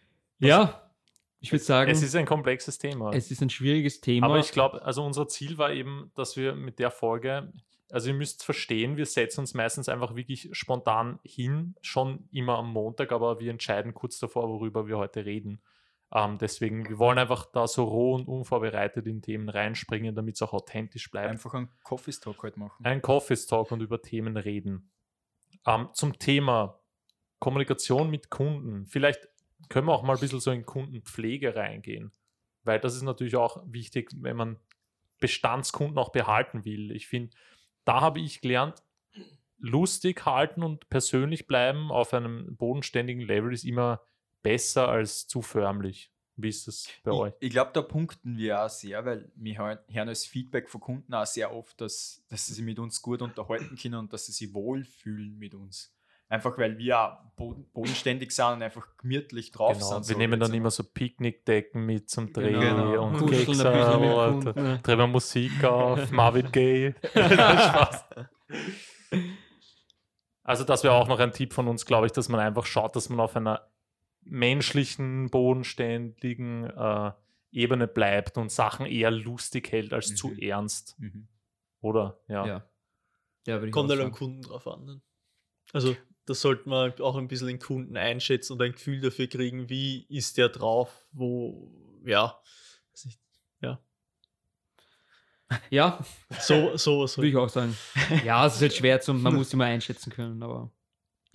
Ja, 0.38 0.90
ich 1.38 1.52
würde 1.52 1.64
sagen, 1.64 1.90
Es 1.90 1.98
es 1.98 2.04
ist 2.04 2.16
ein 2.16 2.24
komplexes 2.24 2.78
Thema. 2.78 3.12
ist, 3.12 3.42
ein 3.42 3.50
schwieriges 3.50 4.00
Thema. 4.00 4.26
Aber 4.26 4.38
ich 4.38 4.52
glaube, 4.52 4.82
also 4.82 5.04
unser 5.04 5.28
Ziel 5.28 5.58
war 5.58 5.70
eben, 5.70 6.10
dass 6.14 6.38
wir 6.38 6.54
mit 6.54 6.78
der 6.78 6.90
Folge, 6.90 7.52
also 7.90 8.08
ihr 8.08 8.14
müsst 8.14 8.42
verstehen, 8.42 8.96
wir 8.96 9.04
setzen 9.04 9.40
uns 9.40 9.52
meistens 9.52 9.90
einfach 9.90 10.16
wirklich 10.16 10.48
spontan 10.52 11.18
hin, 11.24 11.74
schon 11.82 12.26
immer 12.32 12.56
am 12.56 12.72
Montag, 12.72 13.12
aber 13.12 13.38
wir 13.38 13.50
entscheiden 13.50 13.92
kurz 13.92 14.18
davor, 14.18 14.48
worüber 14.48 14.86
wir 14.86 14.96
heute 14.96 15.26
reden. 15.26 15.60
Ähm, 16.12 16.38
deswegen, 16.38 16.88
wir 16.88 16.98
wollen 16.98 17.18
einfach 17.18 17.46
da 17.46 17.66
so 17.66 17.84
roh 17.84 18.14
und 18.14 18.28
unvorbereitet 18.28 19.06
in 19.06 19.22
Themen 19.22 19.48
reinspringen, 19.48 20.14
damit 20.14 20.36
es 20.36 20.42
auch 20.42 20.52
authentisch 20.52 21.10
bleibt. 21.10 21.30
Einfach 21.30 21.54
einen 21.54 21.68
Coffee 21.82 22.12
Talk 22.12 22.42
heute 22.42 22.58
machen. 22.58 22.84
Ein 22.84 23.02
Coffee 23.02 23.36
Talk 23.36 23.72
und 23.72 23.80
über 23.80 24.00
Themen 24.00 24.36
reden. 24.36 24.90
Ähm, 25.66 25.88
zum 25.94 26.18
Thema 26.18 26.80
Kommunikation 27.40 28.08
mit 28.08 28.30
Kunden. 28.30 28.86
Vielleicht 28.86 29.28
können 29.68 29.88
wir 29.88 29.94
auch 29.94 30.02
mal 30.02 30.14
ein 30.14 30.20
bisschen 30.20 30.40
so 30.40 30.50
in 30.52 30.64
Kundenpflege 30.64 31.56
reingehen, 31.56 32.12
weil 32.62 32.78
das 32.78 32.94
ist 32.94 33.02
natürlich 33.02 33.36
auch 33.36 33.62
wichtig, 33.66 34.10
wenn 34.16 34.36
man 34.36 34.58
Bestandskunden 35.18 35.98
auch 35.98 36.10
behalten 36.10 36.64
will. 36.64 36.92
Ich 36.92 37.08
finde, 37.08 37.34
da 37.84 38.00
habe 38.00 38.20
ich 38.20 38.40
gelernt, 38.40 38.82
lustig 39.58 40.24
halten 40.26 40.62
und 40.62 40.88
persönlich 40.88 41.46
bleiben 41.46 41.90
auf 41.90 42.12
einem 42.12 42.56
bodenständigen 42.56 43.22
Level 43.22 43.52
ist 43.52 43.64
immer 43.64 44.02
besser 44.46 44.88
als 44.88 45.26
zu 45.26 45.42
förmlich. 45.42 46.12
Wie 46.36 46.50
ist 46.50 46.68
das 46.68 46.86
bei 47.02 47.10
euch? 47.12 47.32
Ich, 47.40 47.46
ich 47.46 47.50
glaube, 47.52 47.70
da 47.72 47.82
punkten 47.82 48.36
wir 48.36 48.62
auch 48.62 48.68
sehr, 48.68 49.04
weil 49.04 49.30
wir 49.34 49.58
hören 49.58 49.78
hören 49.88 50.08
als 50.08 50.26
Feedback 50.26 50.68
von 50.68 50.80
Kunden 50.80 51.12
auch 51.14 51.26
sehr 51.26 51.52
oft, 51.52 51.80
dass, 51.80 52.22
dass 52.28 52.46
sie 52.46 52.54
sich 52.54 52.64
mit 52.64 52.78
uns 52.78 53.00
gut 53.02 53.22
unterhalten 53.22 53.74
können 53.76 53.94
und 53.94 54.12
dass 54.12 54.26
sie 54.26 54.32
sich 54.32 54.52
wohlfühlen 54.54 55.36
mit 55.38 55.54
uns. 55.54 55.92
Einfach 56.28 56.58
weil 56.58 56.76
wir 56.78 56.98
auch 57.00 57.18
boden, 57.36 57.66
bodenständig 57.72 58.32
sind 58.32 58.44
und 58.46 58.62
einfach 58.62 58.86
gemütlich 58.98 59.50
drauf 59.50 59.74
Genau. 59.78 59.86
sind. 59.94 60.08
Wir 60.08 60.14
so 60.14 60.18
nehmen 60.18 60.38
dann 60.38 60.50
jetzt 60.50 60.56
immer 60.58 60.70
so 60.70 60.84
Picknickdecken 60.84 61.86
mit 61.86 62.10
zum 62.10 62.32
Dreh 62.32 62.52
Genau. 62.52 63.06
und 63.06 63.26
Kekse 63.30 63.46
bisschen 63.46 64.00
mit 64.00 64.14
und 64.16 64.56
ne? 64.56 64.80
drehen 64.82 64.98
wir 64.98 65.06
Musik 65.06 65.64
auf, 65.64 66.10
Marvin 66.10 66.50
Gaye. 66.52 66.94
Spaß. 67.12 68.04
Also 70.48 70.62
das 70.62 70.84
wäre 70.84 70.94
auch 70.94 71.08
noch 71.08 71.18
ein 71.18 71.32
Tipp 71.32 71.52
von 71.52 71.66
uns, 71.66 71.86
glaube 71.86 72.06
ich, 72.06 72.12
dass 72.12 72.28
man 72.28 72.38
einfach 72.38 72.66
schaut, 72.66 72.94
dass 72.94 73.08
man 73.08 73.18
auf 73.18 73.34
einer 73.34 73.68
menschlichen, 74.26 75.30
bodenständigen 75.30 76.64
äh, 76.70 77.12
Ebene 77.52 77.86
bleibt 77.88 78.36
und 78.36 78.50
Sachen 78.52 78.86
eher 78.86 79.10
lustig 79.10 79.72
hält 79.72 79.92
als 79.92 80.14
zu 80.14 80.28
Mhm. 80.28 80.38
ernst. 80.38 80.96
Mhm. 80.98 81.28
Oder? 81.80 82.20
Ja. 82.28 82.46
ja. 82.46 82.70
Ja, 83.46 83.70
Kommt 83.70 83.90
halt 83.90 84.00
am. 84.00 84.10
Kunden 84.12 84.42
drauf 84.42 84.66
an. 84.66 84.84
Ne? 84.84 85.00
Also, 85.72 85.96
das 86.24 86.40
sollte 86.40 86.68
man 86.68 86.92
auch 87.00 87.14
ein 87.16 87.28
bisschen 87.28 87.46
den 87.46 87.60
Kunden 87.60 87.96
einschätzen 87.96 88.54
und 88.54 88.62
ein 88.62 88.72
Gefühl 88.72 89.00
dafür 89.00 89.28
kriegen, 89.28 89.68
wie 89.68 90.04
ist 90.08 90.36
der 90.36 90.48
drauf, 90.48 91.06
wo, 91.12 91.70
ja, 92.04 92.40
ja, 93.60 93.80
Ja, 95.70 96.04
so, 96.40 96.76
sowas. 96.76 97.16
würde 97.16 97.26
Halt. 97.28 97.32
ich 97.32 97.36
auch 97.36 97.48
sagen. 97.48 97.76
Ja, 98.24 98.46
es 98.46 98.56
ist 98.56 98.62
halt 98.62 98.74
schwer 98.74 99.00
zum, 99.00 99.22
man 99.22 99.34
muss 99.36 99.52
immer 99.52 99.64
einschätzen 99.66 100.10
können, 100.12 100.42
aber 100.42 100.72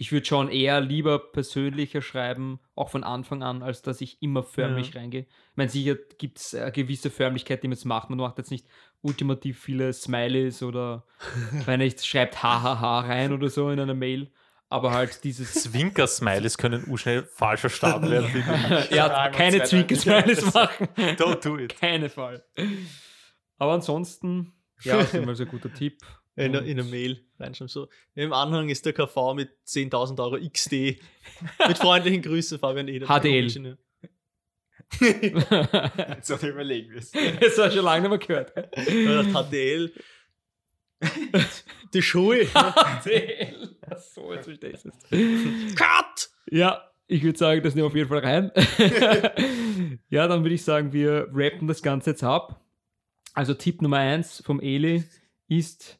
ich 0.02 0.12
würde 0.12 0.26
schon 0.26 0.50
eher 0.50 0.82
lieber 0.82 1.20
persönlicher 1.20 2.02
schreiben, 2.02 2.60
auch 2.74 2.90
von 2.90 3.04
Anfang 3.04 3.44
an, 3.44 3.62
als 3.62 3.84
dass 3.84 4.02
ich 4.02 4.20
immer 4.24 4.42
förmlich 4.42 4.96
reingehe. 4.96 5.28
Ich 5.28 5.58
meine, 5.58 5.70
sicher 5.70 5.94
gibt 6.18 6.40
es 6.40 6.56
eine 6.56 6.72
gewisse 6.72 7.12
Förmlichkeit, 7.12 7.62
die 7.62 7.68
man 7.68 7.76
jetzt 7.76 7.86
macht. 7.86 8.10
Man 8.10 8.18
macht 8.18 8.40
jetzt 8.40 8.50
nicht 8.50 8.66
ultimativ 9.02 9.60
viele 9.60 9.94
Smileys 9.94 10.64
oder 10.64 11.06
wenn 11.66 11.82
nicht 11.82 12.04
schreibt 12.04 12.42
hahaha 12.42 13.02
rein 13.02 13.32
oder 13.32 13.48
so 13.48 13.70
in 13.70 13.80
einer 13.80 13.94
Mail, 13.94 14.32
aber 14.70 14.90
halt 14.90 15.24
dieses 15.24 15.54
Zwinker-Smileys 15.66 16.58
können 16.58 16.98
schnell 16.98 17.22
falsch 17.36 17.62
verstanden 17.62 18.10
werden. 18.10 18.44
ich. 18.90 18.90
ja, 18.96 19.30
keine 19.30 19.62
Zwinker-Smileys 19.62 20.52
machen. 20.52 20.88
Don't 20.98 21.44
do 21.44 21.60
it. 21.60 21.80
Keine 21.80 22.10
Fall. 22.10 22.44
Aber 23.60 23.74
ansonsten, 23.74 24.52
ja, 24.82 24.98
das 24.98 25.10
ist 25.10 25.14
immer 25.14 25.36
so 25.36 25.44
ein 25.44 25.50
guter 25.50 25.72
Tipp. 25.72 26.02
In, 26.36 26.54
in 26.54 26.80
eine 26.80 26.84
Mail 26.84 27.26
reinschreiben. 27.39 27.67
So, 27.67 27.89
im 28.15 28.32
Anhang 28.32 28.70
ist 28.70 28.86
der 28.86 28.94
KV 28.94 29.34
mit 29.34 29.50
10.000 29.67 30.20
Euro 30.24 30.38
XD. 30.50 30.98
mit 31.67 31.78
freundlichen 31.78 32.22
Grüßen, 32.22 32.58
Fabian 32.58 32.88
Eder. 32.88 33.08
HDL. 33.08 33.78
Jetzt 35.00 36.28
soll 36.28 36.38
ich 36.41 36.44
überlegen. 36.44 36.94
wir's. 36.94 37.12
Das 37.12 37.58
habe 37.58 37.70
ich 37.70 37.76
schon 37.76 37.86
lange 37.86 38.10
nicht 38.10 38.30
mehr 38.30 38.46
gehört. 38.46 38.54
HDL. 39.50 39.91
Die 41.94 42.02
Schuhe. 42.02 42.46
so, 44.13 44.34
jetzt 44.34 44.46
verstehe 44.46 44.70
ich 44.70 44.86
es. 44.86 45.76
Cut! 45.76 46.30
Ja, 46.50 46.91
ich 47.08 47.24
würde 47.24 47.38
sagen, 47.38 47.63
das 47.63 47.76
nehmen 47.76 47.86
wir 47.86 47.88
auf 47.88 47.96
jeden 47.96 48.10
Fall 48.10 48.20
rein. 48.20 48.52
ja, 50.10 50.28
dann 50.28 50.44
würde 50.44 50.56
ich 50.56 50.63
sagen, 50.63 50.94
wir 50.94 51.28
rappen 51.34 51.67
das 51.67 51.82
Ganze 51.82 52.12
jetzt 52.12 52.24
ab. 52.24 52.63
Also 53.34 53.54
Tipp 53.54 53.82
Nummer 53.82 53.98
1 53.98 54.44
vom 54.46 54.60
Eli 54.60 55.04
ist, 55.48 56.00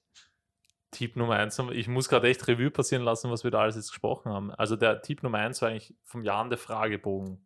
Tipp 0.92 1.16
Nummer 1.16 1.36
eins, 1.36 1.58
ich 1.72 1.88
muss 1.88 2.10
gerade 2.10 2.28
echt 2.30 2.48
Revue 2.48 2.70
passieren 2.70 3.04
lassen, 3.04 3.32
was 3.32 3.44
wir 3.44 3.52
da 3.52 3.62
alles 3.62 3.76
jetzt 3.76 3.90
gesprochen 3.90 4.32
haben. 4.32 4.52
Also 4.52 4.76
der 4.76 5.02
Tipp 5.02 5.24
Nummer 5.24 5.38
eins 5.40 5.62
war 5.62 5.70
eigentlich 5.70 5.96
vom 6.04 6.24
Jan 6.24 6.50
der 6.50 6.58
Fragebogen. 6.58 7.46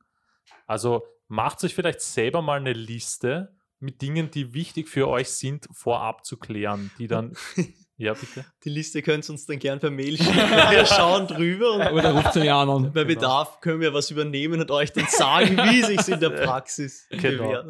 Also 0.68 1.04
macht 1.28 1.64
euch 1.64 1.76
vielleicht 1.76 2.02
selber 2.02 2.42
mal 2.42 2.60
eine 2.60 2.74
Liste 2.74 3.56
mit 3.80 4.02
Dingen, 4.02 4.32
die 4.32 4.54
wichtig 4.54 4.90
für 4.90 5.08
euch 5.08 5.30
sind, 5.30 5.68
vorab 5.72 6.26
zu 6.26 6.38
klären, 6.38 6.90
die 6.98 7.08
dann, 7.08 7.34
ja 7.98 8.14
bitte, 8.14 8.46
Die 8.64 8.70
Liste 8.70 9.02
könnt 9.04 9.28
ihr 9.30 9.32
uns 9.34 9.46
dann 9.46 9.60
gern 9.60 9.80
per 9.80 9.92
Mail 9.92 10.18
schicken. 10.18 10.36
Wir 10.36 10.86
schauen 10.86 11.28
drüber 11.28 11.74
und 11.74 11.94
oder 11.94 12.14
ruft 12.14 12.34
den 12.36 12.44
Jan 12.46 12.70
an. 12.70 12.94
bei 12.94 13.04
Bedarf 13.04 13.60
können 13.62 13.82
wir 13.82 13.94
was 13.94 14.10
übernehmen 14.10 14.60
und 14.62 14.72
euch 14.72 14.92
dann 14.94 15.06
sagen, 15.08 15.58
wie 15.58 15.84
sich 15.84 16.08
in 16.08 16.20
der 16.20 16.30
Praxis 16.46 17.06
Genau. 17.12 17.44
bewährt. 17.44 17.68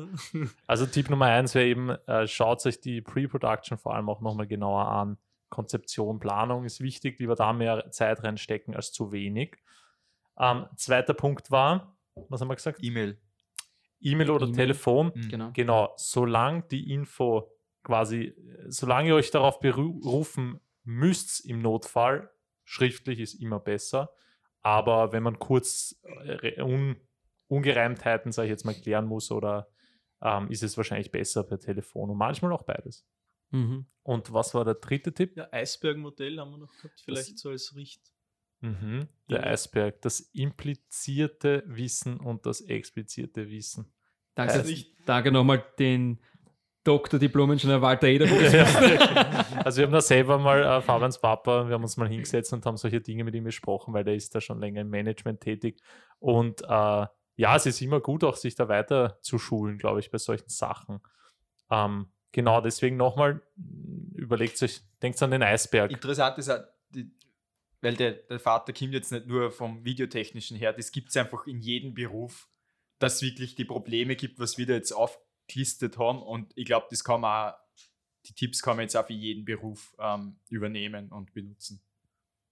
Also 0.68 0.86
Tipp 0.86 1.10
Nummer 1.10 1.26
eins 1.26 1.54
wäre 1.56 1.66
eben, 1.66 1.90
äh, 1.90 2.28
schaut 2.28 2.66
euch 2.66 2.80
die 2.80 3.02
Pre-Production 3.02 3.78
vor 3.78 3.94
allem 3.96 4.08
auch 4.10 4.22
nochmal 4.22 4.48
genauer 4.48 4.88
an. 4.88 5.18
Konzeption, 5.50 6.20
Planung 6.20 6.66
ist 6.66 6.82
wichtig, 6.82 7.20
lieber 7.20 7.36
da 7.36 7.54
mehr 7.54 7.92
Zeit 7.92 8.24
reinstecken 8.24 8.76
als 8.76 8.92
zu 8.92 9.12
wenig. 9.12 9.58
Ähm, 10.38 10.68
zweiter 10.76 11.14
Punkt 11.14 11.52
war, 11.52 11.98
was 12.30 12.42
haben 12.42 12.50
wir 12.50 12.56
gesagt? 12.56 12.80
E-Mail. 12.82 13.20
E-Mail 14.00 14.30
oder 14.30 14.46
E-Mail. 14.46 14.56
Telefon. 14.56 15.12
Mhm. 15.16 15.30
Genau. 15.30 15.52
Genau, 15.54 15.94
solange 15.98 16.64
die 16.64 16.92
Info 16.92 17.52
quasi, 17.84 18.36
solange 18.68 19.10
ihr 19.10 19.16
euch 19.16 19.32
darauf 19.32 19.60
berufen 19.60 20.60
müsst 20.84 21.46
im 21.46 21.62
Notfall, 21.62 22.30
schriftlich 22.64 23.20
ist 23.20 23.36
immer 23.36 23.60
besser. 23.60 24.12
Aber 24.62 25.12
wenn 25.12 25.24
man 25.24 25.40
kurz 25.40 26.02
äh, 26.26 26.62
Un 26.62 26.98
Ungereimtheiten, 27.48 28.32
sage 28.32 28.48
ich 28.48 28.52
jetzt 28.52 28.66
mal, 28.66 28.74
klären 28.74 29.06
muss, 29.06 29.32
oder 29.32 29.68
ähm, 30.22 30.50
ist 30.50 30.64
es 30.64 30.78
wahrscheinlich 30.78 31.12
besser 31.12 31.44
per 31.44 31.60
Telefon 31.60 32.10
und 32.10 32.18
manchmal 32.18 32.52
auch 32.52 32.64
beides. 32.64 33.06
Mhm. 33.52 33.86
Und 34.04 34.32
was 34.34 34.54
war 34.54 34.66
der 34.66 34.76
dritte 34.76 35.14
Tipp? 35.14 35.36
Ja, 35.36 35.48
Eisberg-Modell 35.52 36.40
haben 36.40 36.52
wir 36.52 36.58
noch 36.60 36.72
gehabt, 36.78 37.00
vielleicht 37.04 37.40
so 37.40 37.50
als 37.50 37.76
Richt. 37.76 38.02
Mhm, 38.62 39.08
der 39.30 39.40
Ja. 39.42 39.46
Eisberg, 39.48 40.02
das 40.02 40.20
implizierte 40.34 41.64
Wissen 41.68 42.20
und 42.20 42.46
das 42.46 42.62
explizite 42.62 43.50
Wissen. 43.50 43.92
Danke, 44.34 44.58
jetzt- 44.68 44.88
danke 45.06 45.32
nochmal 45.32 45.64
den 45.80 46.20
Doktordiplom-Ingenieur 46.84 47.82
Walter 47.82 48.08
Eder. 48.08 48.26
Also 49.66 49.78
wir 49.80 49.86
haben 49.88 49.94
da 49.94 50.02
selber 50.02 50.38
mal, 50.38 50.62
äh, 50.64 50.82
Fabians 50.82 51.20
Papa, 51.20 51.68
wir 51.68 51.74
haben 51.74 51.82
uns 51.82 51.98
mal 51.98 52.08
hingesetzt 52.08 52.54
und 52.54 52.66
haben 52.66 52.78
solche 52.78 53.02
Dinge 53.02 53.24
mit 53.24 53.34
ihm 53.34 53.44
besprochen, 53.44 53.94
weil 53.96 54.04
der 54.04 54.14
ist 54.16 54.36
da 54.36 54.42
schon 54.42 54.60
länger 54.60 54.82
im 54.82 54.90
Management 54.90 55.42
tätig. 55.42 55.82
Und 56.20 56.62
äh, 56.62 56.68
ja, 57.38 57.56
es 57.56 57.66
ist 57.66 57.82
immer 57.82 58.00
gut, 58.00 58.24
auch 58.24 58.36
sich 58.36 58.54
da 58.56 58.68
weiter 58.68 59.18
zu 59.22 59.40
schulen, 59.40 59.78
glaube 59.80 60.00
ich, 60.00 60.12
bei 60.12 60.20
solchen 60.20 60.50
Sachen. 60.50 61.00
Ähm, 61.72 62.12
genau, 62.36 62.60
deswegen 62.60 62.98
nochmal, 62.98 63.42
überlegt 64.14 64.62
euch, 64.62 64.82
denkt 65.02 65.22
an 65.24 65.32
den 65.32 65.42
Eisberg. 65.42 65.90
Interessant 65.90 66.38
ist 66.38 66.52
die, 66.90 67.10
weil 67.80 67.96
der, 67.96 68.12
der 68.12 68.40
Vater 68.42 68.74
kommt 68.74 68.94
jetzt 68.94 69.14
nicht 69.14 69.26
nur 69.26 69.52
vom 69.52 69.86
Videotechnischen 69.86 70.58
her, 70.58 70.74
das 70.74 70.92
gibt 70.92 71.10
es 71.10 71.18
einfach 71.18 71.48
in 71.48 71.62
jedem 71.62 71.94
Beruf, 71.94 72.50
dass 73.00 73.22
wirklich 73.22 73.56
die 73.56 73.64
Probleme 73.64 74.18
gibt, 74.18 74.38
was 74.38 74.58
wir 74.58 74.66
da 74.66 74.74
jetzt 74.74 74.92
aufgelistet 74.92 75.98
haben. 75.98 76.22
Und 76.22 76.52
ich 76.58 76.66
glaube, 76.66 76.88
das 76.90 77.06
kann 77.06 77.22
man 77.22 77.54
auch, 77.54 77.58
die 78.26 78.34
Tipps 78.34 78.62
kann 78.62 78.76
man 78.76 78.84
jetzt 78.84 78.98
auch 78.98 79.08
für 79.08 79.14
jeden 79.14 79.46
Beruf 79.46 79.96
ähm, 79.98 80.38
übernehmen 80.50 81.12
und 81.12 81.34
benutzen. 81.34 81.82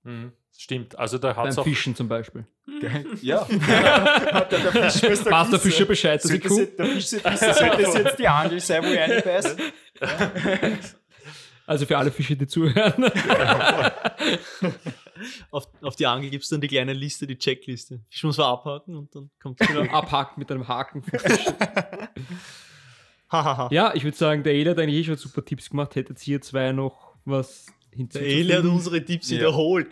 Mhm. 0.03 0.31
Stimmt, 0.55 0.97
also 0.99 1.17
da 1.17 1.35
hat 1.35 1.47
es 1.47 1.55
Beim 1.55 1.61
auch 1.61 1.67
Fischen 1.67 1.95
zum 1.95 2.07
Beispiel. 2.07 2.45
Ja. 3.21 3.45
der, 3.45 4.45
der 4.45 4.71
Fisch 4.71 5.09
muss 5.09 5.23
da 5.23 5.31
Weiß 5.31 5.49
der 5.49 5.53
wissen. 5.53 5.59
Fischer 5.59 5.85
Bescheid, 5.85 6.23
dass 6.23 6.31
ich 6.31 6.43
Kuh? 6.43 6.65
Der 6.77 6.85
Fisch 6.85 7.07
sollte 7.07 7.81
es 7.81 7.93
jetzt 7.95 8.19
die 8.19 8.27
Angel 8.27 8.59
sein, 8.59 8.83
wo 8.83 8.87
ich 8.87 8.99
reinbeiß? 8.99 9.55
Also 11.65 11.85
für 11.85 11.97
alle 11.97 12.11
Fische, 12.11 12.35
die 12.35 12.45
zuhören. 12.47 13.05
Auf, 15.51 15.67
auf 15.81 15.95
die 15.95 16.05
Angel 16.05 16.29
gibt 16.29 16.43
es 16.43 16.49
dann 16.49 16.59
die 16.59 16.67
kleine 16.67 16.91
Liste, 16.93 17.25
die 17.27 17.37
Checkliste. 17.37 18.01
Fisch 18.09 18.23
muss 18.23 18.37
man 18.37 18.47
abhaken 18.47 18.95
und 18.95 19.15
dann 19.15 19.29
kommt 19.41 19.61
es 19.61 19.69
wieder. 19.69 19.81
abhaken 19.93 20.39
mit 20.39 20.51
einem 20.51 20.67
Haken. 20.67 21.03
Ja, 23.71 23.93
ich 23.93 24.03
würde 24.03 24.17
sagen, 24.17 24.43
der 24.43 24.53
Eli 24.53 24.65
hat 24.65 24.79
eigentlich 24.79 25.01
eh 25.01 25.03
schon 25.05 25.17
super 25.17 25.45
Tipps 25.45 25.69
gemacht. 25.69 25.95
Hättet 25.95 26.25
ihr 26.27 26.41
zwei 26.41 26.71
noch 26.71 27.15
was 27.25 27.67
Der 27.93 27.97
hinzuzufügen? 27.97 28.39
Eli 28.39 28.53
hat 28.53 28.63
unsere 28.65 29.03
Tipps 29.05 29.29
Ja. 29.29 29.37
wiederholt. 29.39 29.87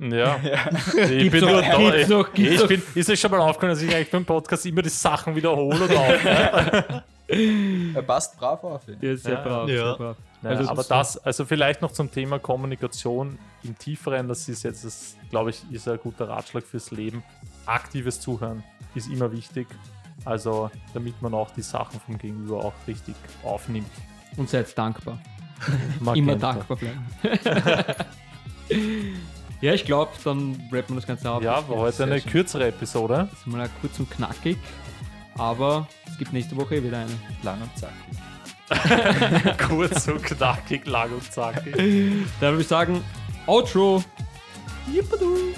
Ja. 0.00 0.40
Ich 1.10 1.30
bin 1.30 1.40
nur 1.40 1.60
da. 1.62 1.76
gibt's 1.90 2.08
noch- 2.08 2.34
ich 2.34 2.58
noch- 2.60 2.66
bin, 2.68 2.82
ist 2.94 3.10
euch 3.10 3.20
schon 3.20 3.30
mal 3.30 3.40
aufgefallen, 3.40 3.74
dass 3.74 3.82
ich 3.82 3.94
eigentlich 3.94 4.10
beim 4.10 4.24
Podcast 4.24 4.64
immer 4.66 4.82
die 4.82 4.88
Sachen 4.88 5.34
wiederhole 5.36 5.84
oder 5.84 5.98
auch? 5.98 7.02
Er 7.28 8.02
passt 8.02 8.36
brav 8.38 8.62
auf. 8.64 8.86
ey. 8.88 8.96
Der 8.96 9.12
ist 9.12 9.22
sehr 9.24 9.34
Ja. 9.34 9.40
brav, 9.42 9.68
Ja. 9.68 9.74
sehr 9.76 9.94
brav. 9.96 10.16
Naja, 10.42 10.56
Also 10.58 10.70
aber 10.70 10.76
das- 10.82 10.88
das, 10.88 11.18
also 11.18 11.44
vielleicht 11.46 11.80
noch 11.80 11.92
zum 11.92 12.10
Thema 12.10 12.38
Kommunikation 12.38 13.38
im 13.62 13.78
Tieferen, 13.78 14.28
das 14.28 14.48
ist 14.48 14.64
jetzt, 14.64 14.84
das 14.84 15.16
glaube 15.30 15.50
ich, 15.50 15.62
ist 15.70 15.88
ein 15.88 15.98
guter 15.98 16.28
Ratschlag 16.28 16.64
fürs 16.64 16.90
Leben. 16.90 17.22
Aktives 17.64 18.20
Zuhören 18.20 18.62
ist 18.94 19.08
immer 19.10 19.32
wichtig. 19.32 19.66
Also, 20.24 20.70
damit 20.94 21.20
man 21.22 21.32
auch 21.32 21.50
die 21.52 21.62
Sachen 21.62 22.00
vom 22.00 22.18
Gegenüber 22.18 22.64
auch 22.64 22.74
richtig 22.86 23.14
aufnimmt. 23.44 23.90
Und 24.36 24.50
seid 24.50 24.76
dankbar. 24.76 25.18
Immer 26.14 26.36
dankbar 26.36 26.76
bleiben. 26.76 27.06
ja, 29.60 29.72
ich 29.72 29.84
glaube, 29.84 30.12
dann 30.24 30.60
rappen 30.72 30.94
wir 30.94 30.96
das 30.96 31.06
Ganze 31.06 31.30
ab. 31.30 31.42
Ja, 31.42 31.68
war 31.68 31.76
heute 31.78 32.04
eine 32.04 32.20
schön. 32.20 32.30
kürzere 32.30 32.68
Episode. 32.68 33.28
Das 33.30 33.40
ist 33.40 33.46
mal 33.46 33.68
kurz 33.80 33.98
und 33.98 34.10
knackig. 34.10 34.58
Aber 35.36 35.88
es 36.06 36.18
gibt 36.18 36.32
nächste 36.32 36.56
Woche 36.56 36.82
wieder 36.82 36.98
eine. 36.98 37.10
Lang 37.42 37.60
und 37.62 37.70
zackig. 37.78 37.96
Kurz 39.68 40.08
und 40.08 40.22
knackig, 40.22 40.86
lang 40.86 41.12
und 41.12 41.30
zackig. 41.30 41.74
Dann 42.40 42.52
würde 42.52 42.62
ich 42.62 42.68
sagen, 42.68 43.02
Outro. 43.46 44.02
Yippadu. 44.90 45.52